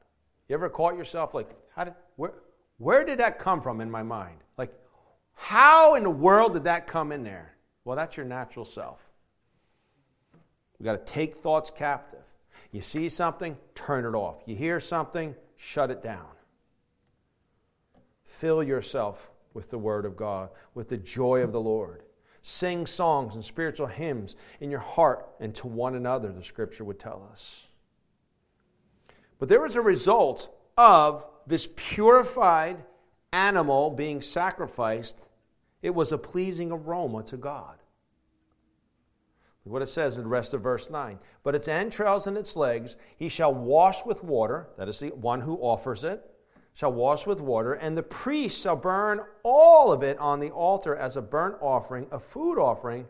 You 0.51 0.55
ever 0.55 0.69
caught 0.69 0.99
yourself 0.99 1.33
like, 1.33 1.49
how 1.75 1.85
did, 1.85 1.95
where, 2.17 2.35
where 2.77 3.07
did 3.07 3.21
that 3.21 3.39
come 3.39 3.63
from 3.63 3.81
in 3.81 3.91
my 3.91 4.03
mind? 4.03 4.37
Like, 4.59 4.75
how 5.33 5.95
in 5.95 6.03
the 6.03 6.11
world 6.11 6.53
did 6.53 6.65
that 6.65 6.87
come 6.87 7.11
in 7.11 7.25
there? 7.25 7.55
Well, 7.87 7.97
that's 7.97 8.19
your 8.19 8.27
natural 8.27 8.67
self. 8.67 9.10
We've 10.81 10.87
got 10.87 11.07
to 11.07 11.13
take 11.13 11.37
thoughts 11.37 11.71
captive. 11.71 12.25
You 12.73 12.81
see 12.81 13.11
something, 13.11 13.59
turn 13.75 14.07
it 14.07 14.17
off. 14.17 14.39
You 14.47 14.57
hear 14.57 14.81
something, 14.81 15.35
shut 15.57 15.91
it 15.91 16.03
down. 16.03 16.27
Fill 18.25 18.63
yourself 18.63 19.31
with 19.53 19.69
the 19.69 19.79
Word 19.79 20.07
of 20.07 20.17
God, 20.17 20.49
with 20.75 20.89
the 20.89 20.97
joy 20.97 21.43
of 21.43 21.53
the 21.53 21.61
Lord. 21.61 22.05
Sing 22.41 22.87
songs 22.87 23.35
and 23.35 23.45
spiritual 23.45 23.89
hymns 23.89 24.37
in 24.59 24.71
your 24.71 24.81
heart 24.81 25.29
and 25.39 25.55
to 25.57 25.67
one 25.67 25.95
another, 25.95 26.33
the 26.33 26.43
Scripture 26.43 26.85
would 26.85 26.99
tell 26.99 27.29
us. 27.31 27.67
But 29.39 29.51
there 29.51 29.61
was 29.61 29.77
a 29.77 29.83
result 29.83 30.49
of 30.79 31.27
this 31.47 31.69
purified 31.77 32.79
animal 33.35 33.91
being 33.91 34.23
sacrificed, 34.23 35.21
it 35.83 35.95
was 35.95 36.11
a 36.11 36.19
pleasing 36.19 36.73
aroma 36.73 37.23
to 37.25 37.37
God 37.37 37.80
what 39.65 39.83
it 39.83 39.87
says 39.87 40.17
in 40.17 40.25
the 40.25 40.29
rest 40.29 40.55
of 40.55 40.63
verse 40.63 40.89
9. 40.91 41.19
But 41.43 41.55
its 41.55 41.69
entrails 41.69 42.27
and 42.27 42.37
its 42.37 42.57
legs 42.57 42.97
he 43.17 43.29
shall 43.29 43.53
wash 43.53 44.05
with 44.05 44.25
water, 44.25 44.69
that 44.79 44.89
is 44.89 45.01
the 45.01 45.09
one 45.09 45.43
who 45.43 45.57
offers 45.57 46.03
it, 46.03 46.25
shall 46.73 46.93
wash 46.93 47.27
with 47.27 47.41
water, 47.41 47.75
and 47.75 47.97
the 47.97 48.03
priest 48.03 48.63
shall 48.63 48.77
burn 48.77 49.21
all 49.43 49.93
of 49.93 50.03
it 50.03 50.19
on 50.19 50.41
the 50.41 50.51
altar 50.51 50.97
as 50.97 51.17
a 51.17 51.23
burnt 51.23 51.57
offering, 51.61 52.07
a 52.11 52.19
food 52.19 52.59
offering, 52.59 53.07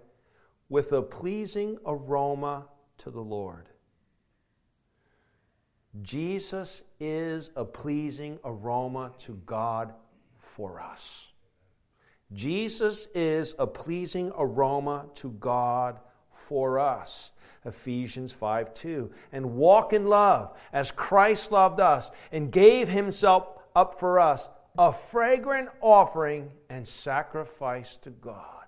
with 0.68 0.92
a 0.92 1.02
pleasing 1.02 1.78
aroma 1.86 2.66
to 2.98 3.10
the 3.10 3.20
Lord. 3.20 3.68
Jesus 6.02 6.82
is 7.00 7.50
a 7.56 7.64
pleasing 7.64 8.38
aroma 8.44 9.12
to 9.18 9.40
God 9.46 9.92
for 10.38 10.80
us. 10.80 11.28
Jesus 12.32 13.08
is 13.14 13.56
a 13.58 13.66
pleasing 13.66 14.30
aroma 14.38 15.06
to 15.16 15.32
God 15.32 15.98
for 16.50 16.80
us. 16.80 17.30
Ephesians 17.64 18.32
5 18.32 18.74
2. 18.74 19.12
And 19.30 19.54
walk 19.54 19.92
in 19.92 20.08
love 20.08 20.58
as 20.72 20.90
Christ 20.90 21.52
loved 21.52 21.80
us 21.80 22.10
and 22.32 22.50
gave 22.50 22.88
himself 22.88 23.46
up 23.76 24.00
for 24.00 24.18
us, 24.18 24.48
a 24.76 24.92
fragrant 24.92 25.68
offering 25.80 26.50
and 26.68 26.86
sacrifice 26.86 27.94
to 27.98 28.10
God. 28.10 28.66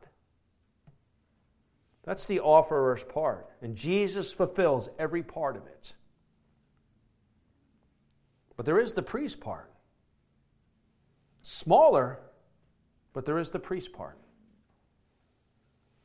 That's 2.04 2.24
the 2.24 2.38
offerer's 2.38 3.02
part. 3.02 3.48
And 3.62 3.74
Jesus 3.74 4.32
fulfills 4.32 4.88
every 4.96 5.24
part 5.24 5.56
of 5.56 5.66
it. 5.66 5.94
But 8.56 8.64
there 8.64 8.78
is 8.78 8.92
the 8.92 9.02
priest 9.02 9.40
part. 9.40 9.72
Smaller, 11.42 12.20
but 13.12 13.26
there 13.26 13.38
is 13.38 13.50
the 13.50 13.58
priest 13.58 13.92
part. 13.92 14.18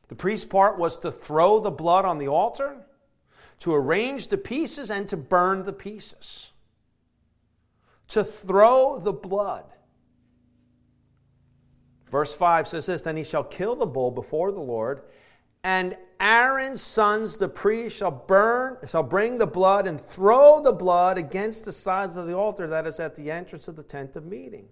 The 0.08 0.14
priest's 0.14 0.46
part 0.46 0.78
was 0.78 0.96
to 0.98 1.12
throw 1.12 1.60
the 1.60 1.70
blood 1.70 2.04
on 2.04 2.18
the 2.18 2.28
altar, 2.28 2.86
to 3.60 3.74
arrange 3.74 4.28
the 4.28 4.38
pieces, 4.38 4.90
and 4.90 5.08
to 5.08 5.16
burn 5.16 5.64
the 5.64 5.72
pieces. 5.72 6.50
To 8.08 8.24
throw 8.24 8.98
the 8.98 9.12
blood. 9.12 9.64
Verse 12.10 12.32
5 12.32 12.66
says 12.68 12.86
this 12.86 13.02
Then 13.02 13.16
he 13.16 13.24
shall 13.24 13.44
kill 13.44 13.76
the 13.76 13.86
bull 13.86 14.10
before 14.10 14.50
the 14.50 14.60
Lord, 14.60 15.02
and 15.62 15.96
Aaron's 16.20 16.80
sons, 16.80 17.36
the 17.36 17.48
priest, 17.48 17.96
shall 17.96 18.10
burn, 18.10 18.78
shall 18.86 19.02
bring 19.02 19.38
the 19.38 19.46
blood 19.46 19.86
and 19.86 20.00
throw 20.00 20.60
the 20.60 20.72
blood 20.72 21.18
against 21.18 21.64
the 21.64 21.72
sides 21.72 22.16
of 22.16 22.26
the 22.26 22.36
altar 22.36 22.66
that 22.66 22.86
is 22.86 22.98
at 22.98 23.14
the 23.14 23.30
entrance 23.30 23.68
of 23.68 23.76
the 23.76 23.82
tent 23.82 24.16
of 24.16 24.24
meeting. 24.24 24.68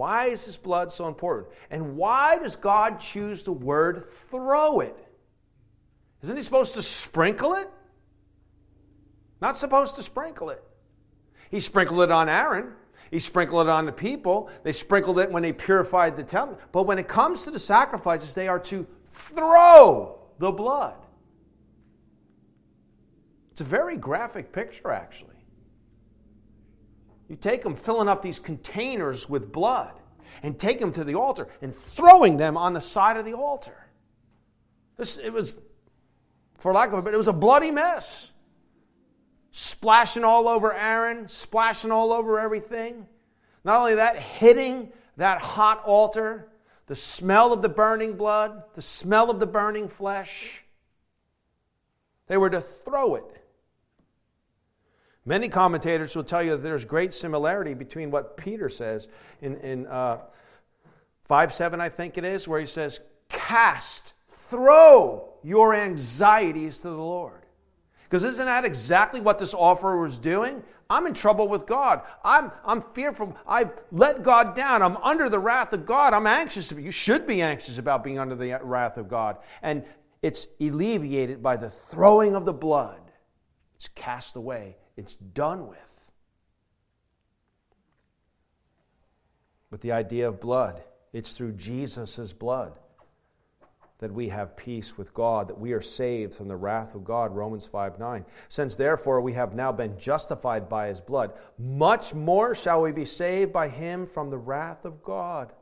Why 0.00 0.28
is 0.28 0.46
this 0.46 0.56
blood 0.56 0.90
so 0.90 1.08
important? 1.08 1.48
And 1.70 1.94
why 1.94 2.38
does 2.38 2.56
God 2.56 3.00
choose 3.00 3.42
the 3.42 3.52
word 3.52 4.06
throw 4.06 4.80
it? 4.80 4.96
Isn't 6.22 6.38
he 6.38 6.42
supposed 6.42 6.72
to 6.76 6.82
sprinkle 6.82 7.52
it? 7.52 7.68
Not 9.42 9.58
supposed 9.58 9.96
to 9.96 10.02
sprinkle 10.02 10.48
it. 10.48 10.64
He 11.50 11.60
sprinkled 11.60 12.00
it 12.00 12.10
on 12.10 12.30
Aaron. 12.30 12.72
He 13.10 13.18
sprinkled 13.18 13.66
it 13.66 13.70
on 13.70 13.84
the 13.84 13.92
people. 13.92 14.48
They 14.62 14.72
sprinkled 14.72 15.18
it 15.18 15.30
when 15.30 15.42
they 15.42 15.52
purified 15.52 16.16
the 16.16 16.24
temple. 16.24 16.58
But 16.72 16.84
when 16.84 16.98
it 16.98 17.06
comes 17.06 17.44
to 17.44 17.50
the 17.50 17.58
sacrifices, 17.58 18.32
they 18.32 18.48
are 18.48 18.60
to 18.60 18.86
throw 19.08 20.18
the 20.38 20.50
blood. 20.50 20.96
It's 23.52 23.60
a 23.60 23.64
very 23.64 23.98
graphic 23.98 24.50
picture, 24.50 24.92
actually. 24.92 25.39
You 27.30 27.36
take 27.36 27.62
them 27.62 27.76
filling 27.76 28.08
up 28.08 28.22
these 28.22 28.40
containers 28.40 29.28
with 29.28 29.52
blood 29.52 29.92
and 30.42 30.58
take 30.58 30.80
them 30.80 30.92
to 30.94 31.04
the 31.04 31.14
altar 31.14 31.46
and 31.62 31.72
throwing 31.72 32.36
them 32.36 32.56
on 32.56 32.74
the 32.74 32.80
side 32.80 33.16
of 33.16 33.24
the 33.24 33.34
altar. 33.34 33.86
This, 34.96 35.16
it 35.16 35.32
was, 35.32 35.56
for 36.58 36.74
lack 36.74 36.88
of 36.88 36.98
a 36.98 37.02
but 37.02 37.14
it 37.14 37.16
was 37.16 37.28
a 37.28 37.32
bloody 37.32 37.70
mess. 37.70 38.32
Splashing 39.52 40.24
all 40.24 40.48
over 40.48 40.74
Aaron, 40.74 41.28
splashing 41.28 41.92
all 41.92 42.12
over 42.12 42.40
everything. 42.40 43.06
Not 43.62 43.76
only 43.78 43.94
that, 43.94 44.16
hitting 44.16 44.92
that 45.16 45.40
hot 45.40 45.84
altar, 45.84 46.48
the 46.86 46.96
smell 46.96 47.52
of 47.52 47.62
the 47.62 47.68
burning 47.68 48.14
blood, 48.16 48.64
the 48.74 48.82
smell 48.82 49.30
of 49.30 49.38
the 49.38 49.46
burning 49.46 49.86
flesh. 49.86 50.64
They 52.26 52.36
were 52.36 52.50
to 52.50 52.60
throw 52.60 53.14
it 53.14 53.39
Many 55.30 55.48
commentators 55.48 56.16
will 56.16 56.24
tell 56.24 56.42
you 56.42 56.50
that 56.50 56.64
there's 56.64 56.84
great 56.84 57.14
similarity 57.14 57.72
between 57.72 58.10
what 58.10 58.36
Peter 58.36 58.68
says 58.68 59.06
in, 59.40 59.58
in 59.58 59.86
uh, 59.86 60.18
5 61.22 61.54
7, 61.54 61.80
I 61.80 61.88
think 61.88 62.18
it 62.18 62.24
is, 62.24 62.48
where 62.48 62.58
he 62.58 62.66
says, 62.66 62.98
Cast, 63.28 64.14
throw 64.48 65.34
your 65.44 65.72
anxieties 65.72 66.78
to 66.78 66.90
the 66.90 66.96
Lord. 66.96 67.46
Because 68.02 68.24
isn't 68.24 68.44
that 68.44 68.64
exactly 68.64 69.20
what 69.20 69.38
this 69.38 69.54
offerer 69.54 70.00
was 70.00 70.18
doing? 70.18 70.64
I'm 70.90 71.06
in 71.06 71.14
trouble 71.14 71.46
with 71.46 71.64
God. 71.64 72.02
I'm, 72.24 72.50
I'm 72.64 72.80
fearful. 72.80 73.36
I've 73.46 73.70
let 73.92 74.24
God 74.24 74.56
down. 74.56 74.82
I'm 74.82 74.96
under 74.96 75.28
the 75.28 75.38
wrath 75.38 75.72
of 75.72 75.86
God. 75.86 76.12
I'm 76.12 76.26
anxious. 76.26 76.72
You 76.72 76.90
should 76.90 77.28
be 77.28 77.40
anxious 77.40 77.78
about 77.78 78.02
being 78.02 78.18
under 78.18 78.34
the 78.34 78.58
wrath 78.64 78.96
of 78.96 79.08
God. 79.08 79.38
And 79.62 79.84
it's 80.22 80.48
alleviated 80.60 81.40
by 81.40 81.56
the 81.56 81.70
throwing 81.70 82.34
of 82.34 82.44
the 82.44 82.52
blood. 82.52 83.12
It's 83.76 83.86
cast 83.86 84.34
away 84.34 84.74
it's 85.00 85.14
done 85.14 85.66
with. 85.66 86.10
But 89.70 89.80
the 89.80 89.92
idea 89.92 90.28
of 90.28 90.40
blood, 90.40 90.82
it's 91.12 91.32
through 91.32 91.52
Jesus' 91.52 92.34
blood 92.34 92.78
that 93.98 94.12
we 94.12 94.28
have 94.28 94.56
peace 94.56 94.98
with 94.98 95.14
God, 95.14 95.48
that 95.48 95.58
we 95.58 95.72
are 95.72 95.80
saved 95.80 96.34
from 96.34 96.48
the 96.48 96.56
wrath 96.56 96.94
of 96.94 97.04
God, 97.04 97.34
Romans 97.34 97.64
5 97.64 97.98
9. 97.98 98.26
Since 98.48 98.74
therefore 98.74 99.22
we 99.22 99.32
have 99.32 99.54
now 99.54 99.72
been 99.72 99.98
justified 99.98 100.68
by 100.68 100.88
his 100.88 101.00
blood, 101.00 101.32
much 101.58 102.12
more 102.12 102.54
shall 102.54 102.82
we 102.82 102.92
be 102.92 103.06
saved 103.06 103.54
by 103.54 103.68
him 103.68 104.06
from 104.06 104.28
the 104.28 104.38
wrath 104.38 104.84
of 104.84 105.02
God. 105.02 105.52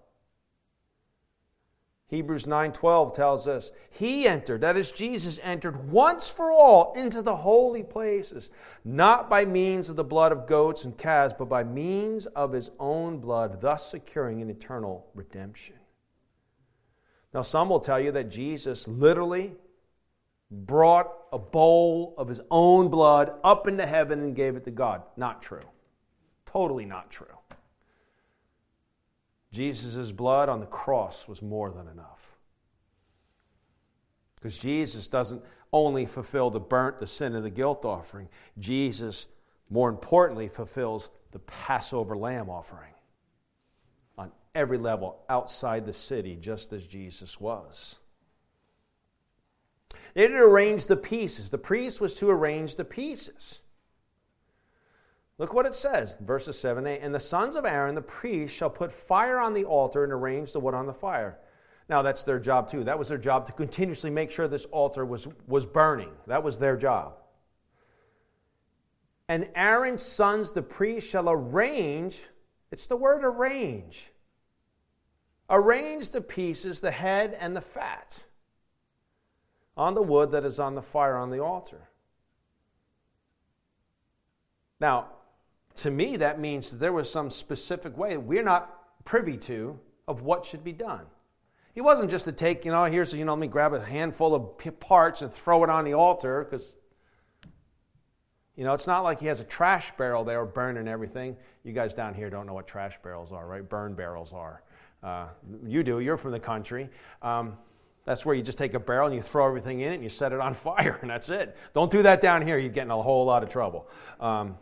Hebrews 2.09 2.47
9:12 2.47 3.13
tells 3.13 3.47
us, 3.47 3.71
"He 3.91 4.27
entered, 4.27 4.63
that 4.63 4.79
is 4.79 4.93
Jesus 4.93 5.39
entered 5.43 5.91
once 5.93 6.31
for 6.31 6.51
all 6.51 6.93
into 6.95 7.21
the 7.21 7.37
holy 7.37 7.83
places, 7.83 8.51
not 8.83 9.29
by 9.29 9.45
means 9.45 9.91
of 9.91 9.97
the 9.97 10.05
blood 10.05 10.33
of 10.33 10.47
goats 10.47 10.85
and 10.85 10.97
calves, 10.97 11.35
but 11.35 11.51
by 11.51 11.65
means 11.65 12.25
of 12.27 12.53
his 12.53 12.71
own 12.81 13.19
blood, 13.19 13.61
thus 13.61 13.91
securing 13.91 14.41
an 14.41 14.49
eternal 14.49 15.07
redemption." 15.15 15.79
Now, 17.35 17.43
some 17.43 17.69
will 17.69 17.81
tell 17.81 18.01
you 18.01 18.11
that 18.13 18.31
Jesus 18.31 18.89
literally 18.89 19.55
brought 20.51 21.15
a 21.31 21.39
bowl 21.39 22.15
of 22.17 22.29
his 22.29 22.41
own 22.51 22.89
blood 22.89 23.39
up 23.45 23.67
into 23.67 23.85
heaven 23.85 24.21
and 24.21 24.35
gave 24.35 24.57
it 24.57 24.65
to 24.65 24.71
God. 24.71 25.03
Not 25.15 25.43
true. 25.43 25.69
Totally 26.47 26.87
not 26.87 27.11
true. 27.11 27.38
Jesus' 29.53 30.13
blood 30.13 30.49
on 30.49 30.61
the 30.61 30.67
cross 30.67 31.27
was 31.27 31.43
more 31.43 31.71
than 31.71 31.89
enough. 31.89 32.37
Because 34.37 34.57
Jesus 34.57 35.09
doesn't 35.09 35.43
only 35.73 36.07
fulfill 36.07 36.51
the 36.51 36.61
burnt, 36.61 36.99
the 36.99 37.07
sin, 37.07 37.35
and 37.35 37.45
the 37.45 37.51
guilt 37.51 37.85
offering, 37.85 38.29
Jesus, 38.59 39.27
more 39.69 39.89
importantly, 39.89 40.49
fulfills 40.49 41.11
the 41.33 41.39
Passover 41.41 42.17
lamb 42.17 42.49
offering 42.49 42.95
on 44.17 44.33
every 44.55 44.79
level 44.79 45.19
outside 45.29 45.87
the 45.87 45.93
city, 45.93 46.37
just 46.37 46.73
as 46.73 46.87
Jesus 46.87 47.41
was. 47.41 47.97
They 50.15 50.27
did 50.27 50.37
arrange 50.37 50.87
the 50.87 50.97
pieces. 50.97 51.51
The 51.51 51.59
priest 51.59 52.01
was 52.01 52.15
to 52.17 52.31
arrange 52.31 52.77
the 52.77 52.85
pieces. 52.85 53.63
Look 55.39 55.55
what 55.55 55.67
it 55.67 55.75
says, 55.75 56.17
verses 56.21 56.59
7 56.59 56.87
8. 56.87 57.01
And 57.01 57.15
the 57.15 57.21
sons 57.21 57.55
of 57.55 57.65
Aaron, 57.65 57.95
the 57.95 58.03
priest, 58.03 58.55
shall 58.55 58.71
put 58.71 58.91
fire 58.91 59.39
on 59.39 59.55
the 59.55 59.65
altar 59.65 60.03
and 60.03 60.13
arrange 60.13 60.53
the 60.53 60.61
wood 60.61 60.75
on 60.75 60.87
the 60.87 60.93
fire. 60.93 61.39
Now, 61.89 62.03
that's 62.03 62.25
their 62.25 62.41
job 62.41 62.69
too. 62.69 62.85
That 62.85 62.99
was 62.99 63.09
their 63.09 63.19
job 63.19 63.47
to 63.47 63.53
continuously 63.53 64.11
make 64.11 64.31
sure 64.31 64.49
this 64.49 64.67
altar 64.67 65.07
was, 65.07 65.29
was 65.47 65.65
burning. 65.65 66.11
That 66.27 66.43
was 66.43 66.59
their 66.59 66.77
job. 66.77 67.15
And 69.29 69.49
Aaron's 69.55 70.03
sons, 70.03 70.53
the 70.53 70.63
priest, 70.63 71.09
shall 71.09 71.31
arrange, 71.31 72.29
it's 72.73 72.87
the 72.87 72.97
word 72.97 73.25
arrange, 73.25 74.11
arrange 75.49 76.11
the 76.11 76.21
pieces, 76.21 76.81
the 76.81 76.91
head 76.91 77.37
and 77.41 77.57
the 77.57 77.61
fat 77.61 78.25
on 79.77 79.95
the 79.95 80.03
wood 80.03 80.33
that 80.33 80.45
is 80.45 80.59
on 80.59 80.75
the 80.75 80.83
fire 80.83 81.17
on 81.17 81.31
the 81.31 81.43
altar. 81.43 81.89
Now, 84.81 85.09
to 85.79 85.91
me, 85.91 86.17
that 86.17 86.41
means 86.41 86.71
that 86.71 86.79
there 86.79 86.93
was 86.93 87.11
some 87.11 87.31
specific 87.31 87.97
way 87.97 88.17
we're 88.17 88.43
not 88.43 89.05
privy 89.05 89.37
to 89.37 89.79
of 90.07 90.23
what 90.23 90.45
should 90.45 90.65
be 90.65 90.73
done. 90.73 91.07
He 91.75 91.81
wasn't 91.81 92.11
just 92.11 92.25
to 92.25 92.33
take, 92.33 92.65
you 92.65 92.73
know, 92.73 92.85
here's, 92.85 93.13
you 93.13 93.25
know, 93.25 93.33
let 93.33 93.39
me 93.39 93.47
grab 93.47 93.73
a 93.73 93.81
handful 93.81 94.35
of 94.35 94.81
parts 94.81 95.23
and 95.23 95.33
throw 95.33 95.63
it 95.63 95.71
on 95.71 95.85
the 95.85 95.95
altar 95.95 96.45
because, 96.45 96.75
you 98.57 98.65
know, 98.65 98.75
it's 98.75 98.89
not 98.89 99.05
like 99.05 99.21
he 99.21 99.27
has 99.27 99.39
a 99.39 99.45
trash 99.45 99.93
barrel 99.97 100.25
there 100.25 100.45
burning 100.45 100.89
everything. 100.89 101.37
You 101.63 101.73
guys 101.73 101.95
down 101.95 102.15
here 102.15 102.29
don't 102.29 102.47
know 102.47 102.55
what 102.55 102.67
trash 102.67 102.99
barrels 103.03 103.31
are, 103.31 103.47
right? 103.47 103.67
Burn 103.67 103.95
barrels 103.95 104.33
are. 104.33 104.63
Uh, 105.01 105.29
you 105.65 105.85
do, 105.85 106.01
you're 106.01 106.17
from 106.17 106.33
the 106.33 106.41
country. 106.41 106.91
Um, 107.23 107.57
that's 108.05 108.27
where 108.27 108.35
you 108.35 108.43
just 108.43 108.59
take 108.59 108.75
a 108.75 108.81
barrel 108.81 109.07
and 109.07 109.15
you 109.15 109.23
throw 109.23 109.47
everything 109.47 109.81
in 109.81 109.93
it 109.93 109.95
and 109.97 110.03
you 110.03 110.09
set 110.09 110.33
it 110.33 110.41
on 110.41 110.55
fire, 110.55 110.99
and 111.03 111.11
that's 111.11 111.29
it. 111.29 111.57
Don't 111.75 111.91
do 111.91 112.03
that 112.03 112.21
down 112.21 112.43
here, 112.43 112.59
you 112.59 112.69
get 112.69 112.87
in 112.87 112.91
a 112.91 113.01
whole 113.01 113.25
lot 113.25 113.45
of 113.45 113.51
trouble. 113.51 113.89
Um, 114.19 114.57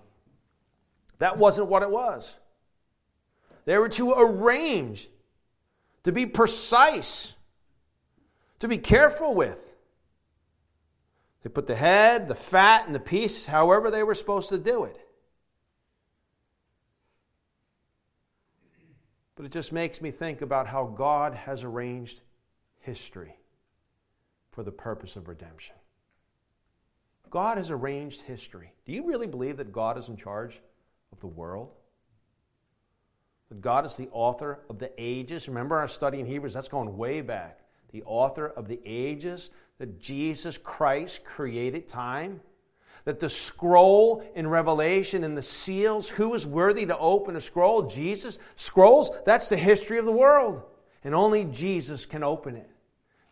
that 1.19 1.39
wasn't 1.39 1.69
what 1.69 1.83
it 1.83 1.91
was. 1.91 2.39
They 3.65 3.79
were 3.79 3.89
to 3.91 4.13
arrange, 4.13 5.09
to 6.05 6.13
be 6.13 6.27
precise, 6.27 7.35
to 8.61 8.69
be 8.69 8.79
careful 8.79 9.35
with. 9.35 9.63
They 11.43 11.51
put 11.51 11.67
the 11.67 11.77
head, 11.77 12.29
the 12.29 12.35
fat, 12.35 12.87
and 12.87 12.95
the 12.95 13.01
pieces 13.01 13.47
however 13.47 13.91
they 13.91 14.03
were 14.03 14.15
supposed 14.15 14.49
to 14.51 14.59
do 14.59 14.85
it. 14.85 14.99
But 19.37 19.47
it 19.47 19.53
just 19.53 19.73
makes 19.73 20.01
me 20.01 20.11
think 20.11 20.41
about 20.41 20.67
how 20.67 20.87
God 20.87 21.35
has 21.35 21.63
arranged 21.63 22.21
history 22.81 23.37
for 24.51 24.63
the 24.63 24.73
purpose 24.73 25.17
of 25.17 25.29
redemption. 25.29 25.77
God 27.31 27.59
has 27.59 27.71
arranged 27.71 28.23
history. 28.23 28.73
Do 28.87 28.93
you 28.93 29.07
really 29.07 29.27
believe 29.27 29.59
that 29.59 29.73
God 29.73 29.99
is 29.99 30.09
in 30.09 30.17
charge 30.17 30.61
of 31.17 31.21
the 31.21 31.27
world? 31.27 31.71
That 33.49 33.61
God 33.61 33.85
is 33.87 33.97
the 33.97 34.09
author 34.13 34.61
of 34.69 34.79
the 34.79 34.91
ages? 34.99 35.49
Remember 35.49 35.77
our 35.77 35.89
study 35.89 36.21
in 36.21 36.27
Hebrews? 36.27 36.55
That's 36.55 36.69
going 36.69 36.97
way 36.97 37.21
back. 37.21 37.61
The 37.93 38.03
author 38.05 38.49
of 38.49 38.69
the 38.69 38.81
ages, 38.85 39.51
that 39.79 40.01
Jesus 40.01 40.59
Christ 40.59 41.25
created 41.25 41.89
time 41.89 42.41
that 43.07 43.21
the 43.21 43.29
scroll 43.29 44.29
in 44.35 44.49
Revelation 44.49 45.23
and 45.23 45.39
the 45.39 45.43
seals, 45.43 46.09
who 46.09 46.35
is 46.35 46.45
worthy 46.45 46.85
to 46.87 46.99
open 46.99 47.37
a 47.37 47.41
scroll? 47.41 47.83
Jesus. 47.83 48.39
Scrolls, 48.57 49.11
that's 49.25 49.49
the 49.49 49.57
history 49.57 49.99
of 49.99 50.05
the 50.05 50.13
world. 50.13 50.63
And 51.05 51.15
only 51.15 51.45
Jesus 51.45 52.05
can 52.05 52.25
open 52.25 52.57
it. 52.57 52.69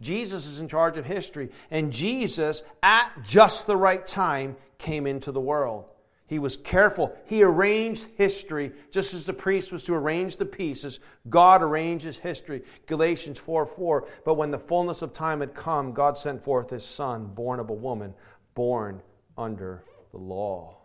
Jesus 0.00 0.46
is 0.46 0.60
in 0.60 0.68
charge 0.68 0.96
of 0.96 1.04
history. 1.04 1.50
And 1.72 1.92
Jesus, 1.92 2.62
at 2.84 3.10
just 3.24 3.66
the 3.66 3.76
right 3.76 4.06
time, 4.06 4.56
came 4.78 5.08
into 5.08 5.32
the 5.32 5.40
world. 5.40 5.86
He 6.26 6.38
was 6.38 6.56
careful. 6.56 7.14
He 7.26 7.42
arranged 7.42 8.08
history 8.16 8.72
just 8.90 9.12
as 9.12 9.26
the 9.26 9.32
priest 9.32 9.72
was 9.72 9.82
to 9.84 9.94
arrange 9.94 10.38
the 10.38 10.46
pieces. 10.46 11.00
God 11.28 11.62
arranges 11.62 12.16
history. 12.16 12.62
Galatians 12.87 13.38
4 13.38 13.66
4. 13.66 14.08
But 14.24 14.34
when 14.34 14.50
the 14.50 14.58
fullness 14.58 15.02
of 15.02 15.12
time 15.12 15.40
had 15.40 15.54
come, 15.54 15.92
God 15.92 16.16
sent 16.16 16.42
forth 16.42 16.70
his 16.70 16.84
son, 16.84 17.26
born 17.26 17.60
of 17.60 17.68
a 17.68 17.74
woman, 17.74 18.14
born 18.54 19.02
under 19.37 19.84
the 20.12 20.18
law. 20.18 20.78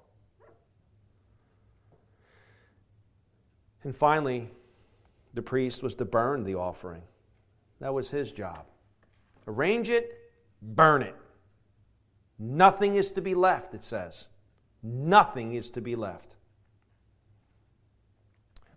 And 3.83 3.95
finally, 3.95 4.49
the 5.33 5.41
priest 5.41 5.81
was 5.81 5.95
to 5.95 6.05
burn 6.05 6.43
the 6.43 6.55
offering. 6.55 7.03
That 7.79 7.93
was 7.93 8.09
his 8.09 8.33
job. 8.33 8.65
Arrange 9.47 9.89
it, 9.89 10.11
burn 10.61 11.01
it. 11.01 11.15
Nothing 12.37 12.95
is 12.95 13.13
to 13.13 13.21
be 13.21 13.35
left, 13.35 13.73
it 13.73 13.83
says. 13.83 14.27
Nothing 14.81 15.53
is 15.53 15.69
to 15.71 15.81
be 15.81 15.95
left. 15.95 16.35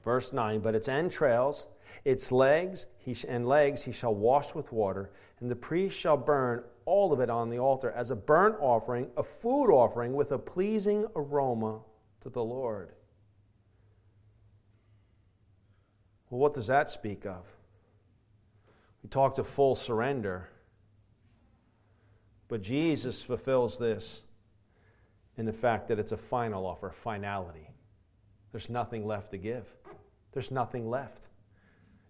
Verse 0.03 0.33
9, 0.33 0.61
but 0.61 0.75
its 0.75 0.89
entrails, 0.89 1.67
its 2.05 2.33
legs, 2.33 2.87
he 2.99 3.15
sh- 3.15 3.25
and 3.29 3.47
legs 3.47 3.85
he 3.85 3.93
shall 3.93 4.15
wash 4.15 4.55
with 4.55 4.73
water, 4.73 5.13
and 5.39 5.51
the 5.51 5.57
priest 5.57 5.97
shall 5.97 6.17
burn 6.17 6.65
all 6.85 7.13
of 7.13 7.21
it 7.21 7.31
on 7.31 7.51
the 7.51 7.59
altar 7.59 7.93
as 7.93 8.11
a 8.11 8.17
burnt 8.17 8.57
offering, 8.61 9.11
a 9.17 9.23
food 9.23 9.71
offering 9.71 10.15
with 10.15 10.33
a 10.33 10.39
pleasing 10.39 11.07
aroma 11.15 11.81
to 12.21 12.31
the 12.31 12.43
Lord. 12.43 12.93
Well, 16.31 16.41
what 16.41 16.55
does 16.55 16.67
that 16.67 16.91
speak 16.91 17.25
of? 17.27 17.47
We 19.03 19.09
talked 19.09 19.39
of 19.39 19.47
full 19.47 19.75
surrender. 19.75 20.49
But 22.49 22.63
Jesus 22.63 23.23
fulfills 23.23 23.79
this 23.79 24.25
in 25.37 25.47
the 25.47 25.53
fact 25.53 25.89
that 25.89 25.99
it's 25.99 26.13
a 26.13 26.17
final 26.17 26.67
offer, 26.67 26.91
finality. 26.91 27.71
There's 28.51 28.69
nothing 28.69 29.07
left 29.07 29.31
to 29.31 29.39
give. 29.39 29.67
There's 30.33 30.51
nothing 30.51 30.89
left. 30.89 31.29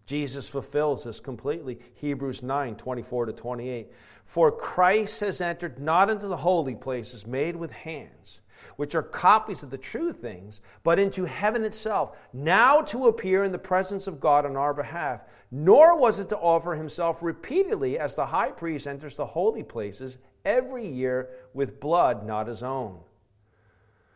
Jesus 0.06 0.48
fulfills 0.48 1.04
this 1.04 1.20
completely. 1.20 1.78
Hebrews 1.94 2.42
9 2.42 2.76
24 2.76 3.26
to 3.26 3.32
28. 3.32 3.92
For 4.24 4.50
Christ 4.50 5.20
has 5.20 5.40
entered 5.40 5.78
not 5.78 6.10
into 6.10 6.26
the 6.26 6.36
holy 6.36 6.74
places 6.74 7.26
made 7.26 7.54
with 7.54 7.70
hands, 7.70 8.40
which 8.76 8.94
are 8.94 9.02
copies 9.02 9.62
of 9.62 9.70
the 9.70 9.78
true 9.78 10.12
things, 10.12 10.60
but 10.82 10.98
into 10.98 11.24
heaven 11.24 11.64
itself, 11.64 12.18
now 12.32 12.82
to 12.82 13.06
appear 13.06 13.44
in 13.44 13.52
the 13.52 13.58
presence 13.58 14.06
of 14.06 14.20
God 14.20 14.44
on 14.44 14.56
our 14.56 14.74
behalf. 14.74 15.22
Nor 15.50 15.98
was 15.98 16.18
it 16.18 16.28
to 16.30 16.38
offer 16.38 16.74
himself 16.74 17.22
repeatedly 17.22 17.98
as 17.98 18.16
the 18.16 18.26
high 18.26 18.50
priest 18.50 18.86
enters 18.86 19.16
the 19.16 19.26
holy 19.26 19.62
places 19.62 20.18
every 20.44 20.86
year 20.86 21.30
with 21.54 21.78
blood 21.78 22.26
not 22.26 22.48
his 22.48 22.62
own. 22.62 22.98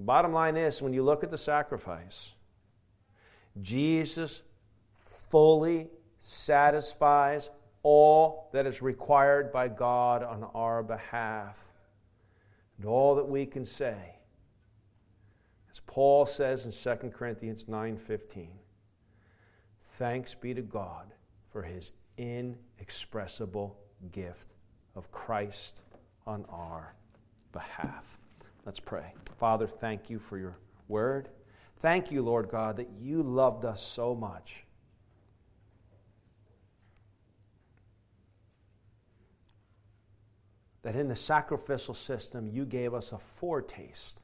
Bottom 0.00 0.32
line 0.32 0.56
is 0.56 0.80
when 0.80 0.94
you 0.94 1.02
look 1.02 1.22
at 1.22 1.30
the 1.30 1.38
sacrifice, 1.38 2.32
Jesus 3.60 4.40
fully 4.94 5.88
satisfies 6.18 7.50
all 7.82 8.48
that 8.52 8.66
is 8.66 8.80
required 8.80 9.52
by 9.52 9.68
God 9.68 10.22
on 10.22 10.44
our 10.54 10.82
behalf. 10.82 11.66
And 12.78 12.86
all 12.86 13.14
that 13.16 13.28
we 13.28 13.44
can 13.44 13.64
say, 13.64 14.16
as 15.70 15.80
Paul 15.80 16.24
says 16.24 16.64
in 16.64 16.72
2 16.72 17.10
Corinthians 17.10 17.68
9:15, 17.68 18.58
thanks 19.82 20.34
be 20.34 20.54
to 20.54 20.62
God 20.62 21.12
for 21.50 21.62
his 21.62 21.92
inexpressible 22.16 23.76
gift 24.12 24.54
of 24.94 25.12
Christ 25.12 25.82
on 26.26 26.46
our 26.46 26.94
behalf. 27.52 28.19
Let's 28.64 28.80
pray. 28.80 29.14
Father, 29.38 29.66
thank 29.66 30.10
you 30.10 30.18
for 30.18 30.38
your 30.38 30.58
word. 30.86 31.28
Thank 31.78 32.10
you, 32.10 32.22
Lord 32.22 32.50
God, 32.50 32.76
that 32.76 32.90
you 32.90 33.22
loved 33.22 33.64
us 33.64 33.82
so 33.82 34.14
much. 34.14 34.64
That 40.82 40.94
in 40.94 41.08
the 41.08 41.16
sacrificial 41.16 41.94
system, 41.94 42.48
you 42.48 42.64
gave 42.64 42.94
us 42.94 43.12
a 43.12 43.18
foretaste 43.18 44.22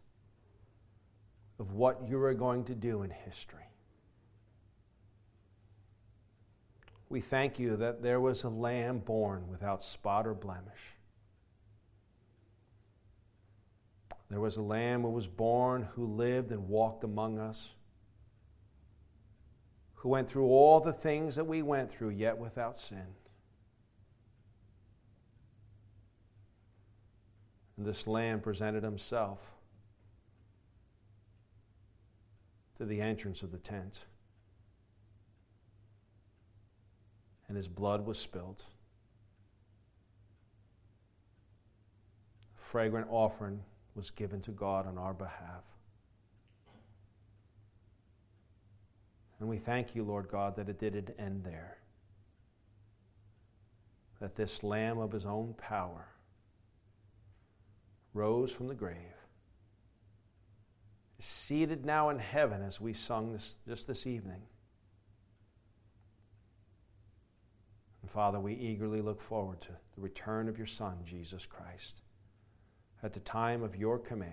of 1.58 1.72
what 1.72 2.06
you 2.06 2.22
are 2.22 2.34
going 2.34 2.64
to 2.64 2.74
do 2.74 3.02
in 3.02 3.10
history. 3.10 3.60
We 7.08 7.20
thank 7.20 7.58
you 7.58 7.76
that 7.76 8.02
there 8.02 8.20
was 8.20 8.42
a 8.44 8.48
lamb 8.48 8.98
born 8.98 9.48
without 9.48 9.82
spot 9.82 10.26
or 10.26 10.34
blemish. 10.34 10.95
There 14.28 14.40
was 14.40 14.56
a 14.56 14.62
lamb 14.62 15.02
who 15.02 15.10
was 15.10 15.28
born, 15.28 15.88
who 15.94 16.06
lived 16.06 16.50
and 16.50 16.68
walked 16.68 17.04
among 17.04 17.38
us, 17.38 17.74
who 19.94 20.08
went 20.08 20.28
through 20.28 20.46
all 20.46 20.80
the 20.80 20.92
things 20.92 21.36
that 21.36 21.46
we 21.46 21.62
went 21.62 21.90
through, 21.90 22.10
yet 22.10 22.36
without 22.36 22.78
sin. 22.78 23.06
And 27.76 27.86
this 27.86 28.06
lamb 28.06 28.40
presented 28.40 28.82
himself 28.82 29.52
to 32.76 32.84
the 32.84 33.00
entrance 33.00 33.42
of 33.42 33.52
the 33.52 33.58
tent. 33.58 34.06
And 37.48 37.56
his 37.56 37.68
blood 37.68 38.04
was 38.04 38.18
spilled. 38.18 38.64
Fragrant 42.56 43.06
offering 43.08 43.60
was 43.96 44.10
given 44.10 44.40
to 44.42 44.50
God 44.50 44.86
on 44.86 44.98
our 44.98 45.14
behalf. 45.14 45.64
And 49.40 49.48
we 49.48 49.56
thank 49.56 49.94
you, 49.94 50.04
Lord 50.04 50.28
God, 50.28 50.56
that 50.56 50.68
it 50.68 50.78
didn't 50.78 51.10
end 51.18 51.44
there. 51.44 51.78
That 54.20 54.36
this 54.36 54.62
Lamb 54.62 54.98
of 54.98 55.12
his 55.12 55.26
own 55.26 55.54
power 55.58 56.06
rose 58.14 58.52
from 58.52 58.68
the 58.68 58.74
grave, 58.74 58.96
seated 61.18 61.84
now 61.84 62.08
in 62.08 62.18
heaven 62.18 62.62
as 62.62 62.80
we 62.80 62.94
sung 62.94 63.32
this, 63.32 63.56
just 63.66 63.86
this 63.86 64.06
evening. 64.06 64.40
And 68.00 68.10
Father, 68.10 68.40
we 68.40 68.54
eagerly 68.54 69.02
look 69.02 69.20
forward 69.20 69.60
to 69.62 69.68
the 69.68 70.00
return 70.00 70.48
of 70.48 70.56
your 70.56 70.66
Son, 70.66 70.96
Jesus 71.04 71.44
Christ 71.44 72.00
at 73.02 73.12
the 73.12 73.20
time 73.20 73.62
of 73.62 73.76
your 73.76 73.98
command. 73.98 74.32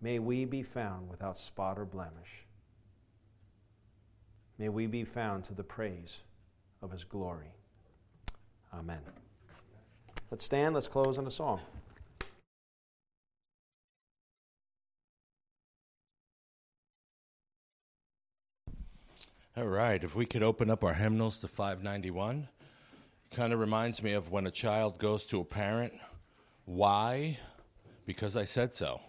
May 0.00 0.18
we 0.18 0.44
be 0.44 0.62
found 0.62 1.10
without 1.10 1.38
spot 1.38 1.78
or 1.78 1.84
blemish. 1.84 2.46
May 4.58 4.68
we 4.68 4.86
be 4.86 5.04
found 5.04 5.44
to 5.44 5.54
the 5.54 5.62
praise 5.62 6.20
of 6.82 6.90
his 6.90 7.04
glory. 7.04 7.54
Amen. 8.72 9.00
Let's 10.30 10.44
stand, 10.44 10.74
let's 10.74 10.88
close 10.88 11.18
in 11.18 11.26
a 11.26 11.30
song. 11.30 11.60
All 19.56 19.64
right, 19.64 20.02
if 20.02 20.14
we 20.14 20.24
could 20.24 20.42
open 20.42 20.70
up 20.70 20.84
our 20.84 20.94
hymnals 20.94 21.40
to 21.40 21.48
591. 21.48 22.48
Kind 23.30 23.52
of 23.52 23.58
reminds 23.58 24.02
me 24.02 24.12
of 24.12 24.30
when 24.30 24.46
a 24.46 24.50
child 24.50 24.98
goes 24.98 25.26
to 25.26 25.40
a 25.40 25.44
parent 25.44 25.92
why? 26.70 27.36
Because 28.06 28.36
I 28.36 28.44
said 28.44 28.74
so. 28.74 29.00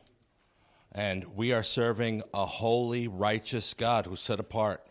And 0.92 1.36
we 1.36 1.54
are 1.54 1.64
serving 1.64 2.24
a 2.34 2.46
holy, 2.46 3.08
righteous 3.08 3.74
God 3.76 4.08
who's 4.08 4.20
set 4.20 4.40
apart. 4.40 4.84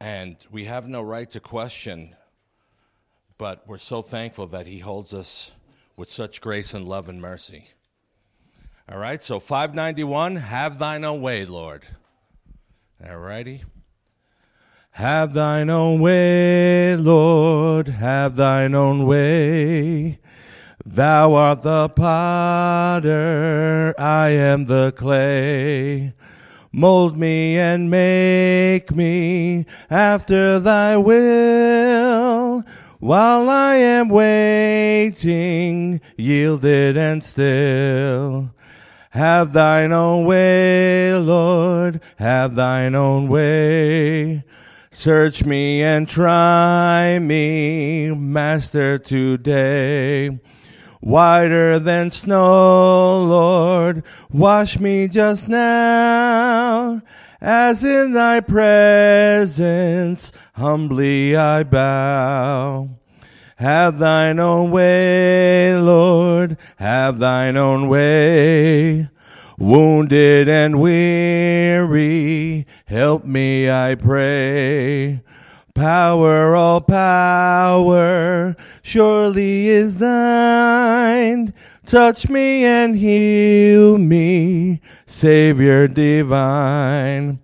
And 0.00 0.36
we 0.50 0.64
have 0.64 0.88
no 0.88 1.02
right 1.02 1.30
to 1.30 1.40
question, 1.40 2.16
but 3.38 3.68
we're 3.68 3.78
so 3.78 4.00
thankful 4.02 4.46
that 4.48 4.66
He 4.66 4.78
holds 4.78 5.12
us 5.12 5.52
with 5.94 6.10
such 6.10 6.40
grace 6.40 6.72
and 6.72 6.88
love 6.88 7.08
and 7.08 7.20
mercy. 7.20 7.68
All 8.90 8.98
right, 8.98 9.22
so 9.22 9.38
591, 9.38 10.36
have 10.36 10.78
thine 10.78 11.04
own 11.04 11.20
way, 11.20 11.44
Lord. 11.44 11.84
All 13.06 13.18
righty. 13.18 13.62
Have 14.92 15.34
thine 15.34 15.70
own 15.70 16.00
way, 16.00 16.96
Lord, 16.96 17.88
have 17.88 18.36
thine 18.36 18.74
own 18.74 19.06
way. 19.06 20.18
Thou 20.86 21.32
art 21.32 21.62
the 21.62 21.88
potter, 21.88 23.94
I 23.98 24.28
am 24.28 24.66
the 24.66 24.92
clay. 24.94 26.12
Mold 26.72 27.16
me 27.16 27.56
and 27.56 27.90
make 27.90 28.94
me 28.94 29.64
after 29.88 30.58
thy 30.58 30.98
will. 30.98 32.64
While 32.98 33.48
I 33.48 33.76
am 33.76 34.10
waiting, 34.10 36.02
yielded 36.18 36.98
and 36.98 37.24
still. 37.24 38.50
Have 39.08 39.54
thine 39.54 39.90
own 39.90 40.26
way, 40.26 41.14
Lord, 41.14 42.02
have 42.18 42.56
thine 42.56 42.94
own 42.94 43.28
way. 43.28 44.44
Search 44.90 45.46
me 45.46 45.82
and 45.82 46.06
try 46.06 47.18
me, 47.20 48.14
Master, 48.14 48.98
today 48.98 50.40
whiter 51.04 51.78
than 51.78 52.10
snow, 52.10 53.22
Lord. 53.24 54.02
Wash 54.32 54.80
me 54.80 55.06
just 55.06 55.48
now, 55.48 57.02
as 57.42 57.84
in 57.84 58.14
thy 58.14 58.40
presence 58.40 60.32
humbly 60.54 61.36
I 61.36 61.62
bow. 61.62 62.88
Have 63.56 63.98
thine 63.98 64.40
own 64.40 64.70
way, 64.70 65.76
Lord, 65.76 66.56
have 66.78 67.18
thine 67.18 67.56
own 67.56 67.88
way. 67.88 69.08
Wounded 69.58 70.48
and 70.48 70.80
weary, 70.80 72.66
help 72.86 73.24
me, 73.24 73.70
I 73.70 73.94
pray. 73.94 75.22
Power, 75.74 76.54
all 76.54 76.80
power, 76.80 78.56
surely 78.82 79.66
is 79.68 79.98
thine. 79.98 80.83
Touch 81.86 82.28
me 82.28 82.64
and 82.64 82.96
heal 82.96 83.98
me, 83.98 84.80
Savior 85.06 85.86
divine. 85.86 87.38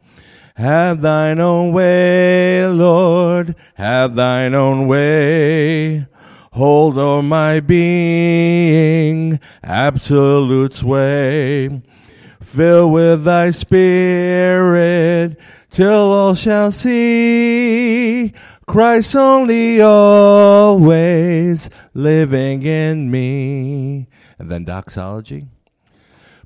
Have 0.56 1.00
thine 1.00 1.40
own 1.40 1.72
way, 1.72 2.66
Lord, 2.66 3.54
have 3.74 4.14
thine 4.14 4.54
own 4.54 4.86
way. 4.86 6.06
Hold 6.52 6.98
o'er 6.98 7.22
my 7.22 7.60
being, 7.60 9.38
absolute 9.62 10.74
sway. 10.74 11.82
Fill 12.42 12.90
with 12.90 13.24
thy 13.24 13.50
spirit, 13.52 15.38
till 15.70 16.12
all 16.12 16.34
shall 16.34 16.72
see 16.72 18.32
Christ 18.70 19.16
only 19.16 19.82
always 19.82 21.68
living 21.92 22.62
in 22.62 23.10
me. 23.10 24.06
And 24.38 24.48
then 24.48 24.64
doxology. 24.64 25.48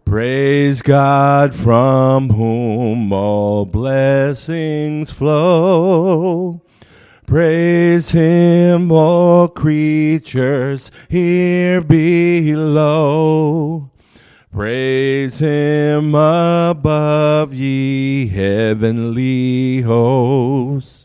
Praise 0.06 0.80
God 0.80 1.54
from 1.54 2.30
whom 2.30 3.12
all 3.12 3.66
blessings 3.66 5.10
flow. 5.10 6.62
Praise 7.26 8.12
him, 8.12 8.90
all 8.90 9.46
creatures 9.48 10.90
here 11.10 11.82
below. 11.82 13.10
Praise 14.50 15.40
him 15.40 16.14
above 16.14 17.52
ye 17.52 18.28
heavenly 18.28 19.82
hosts. 19.82 21.04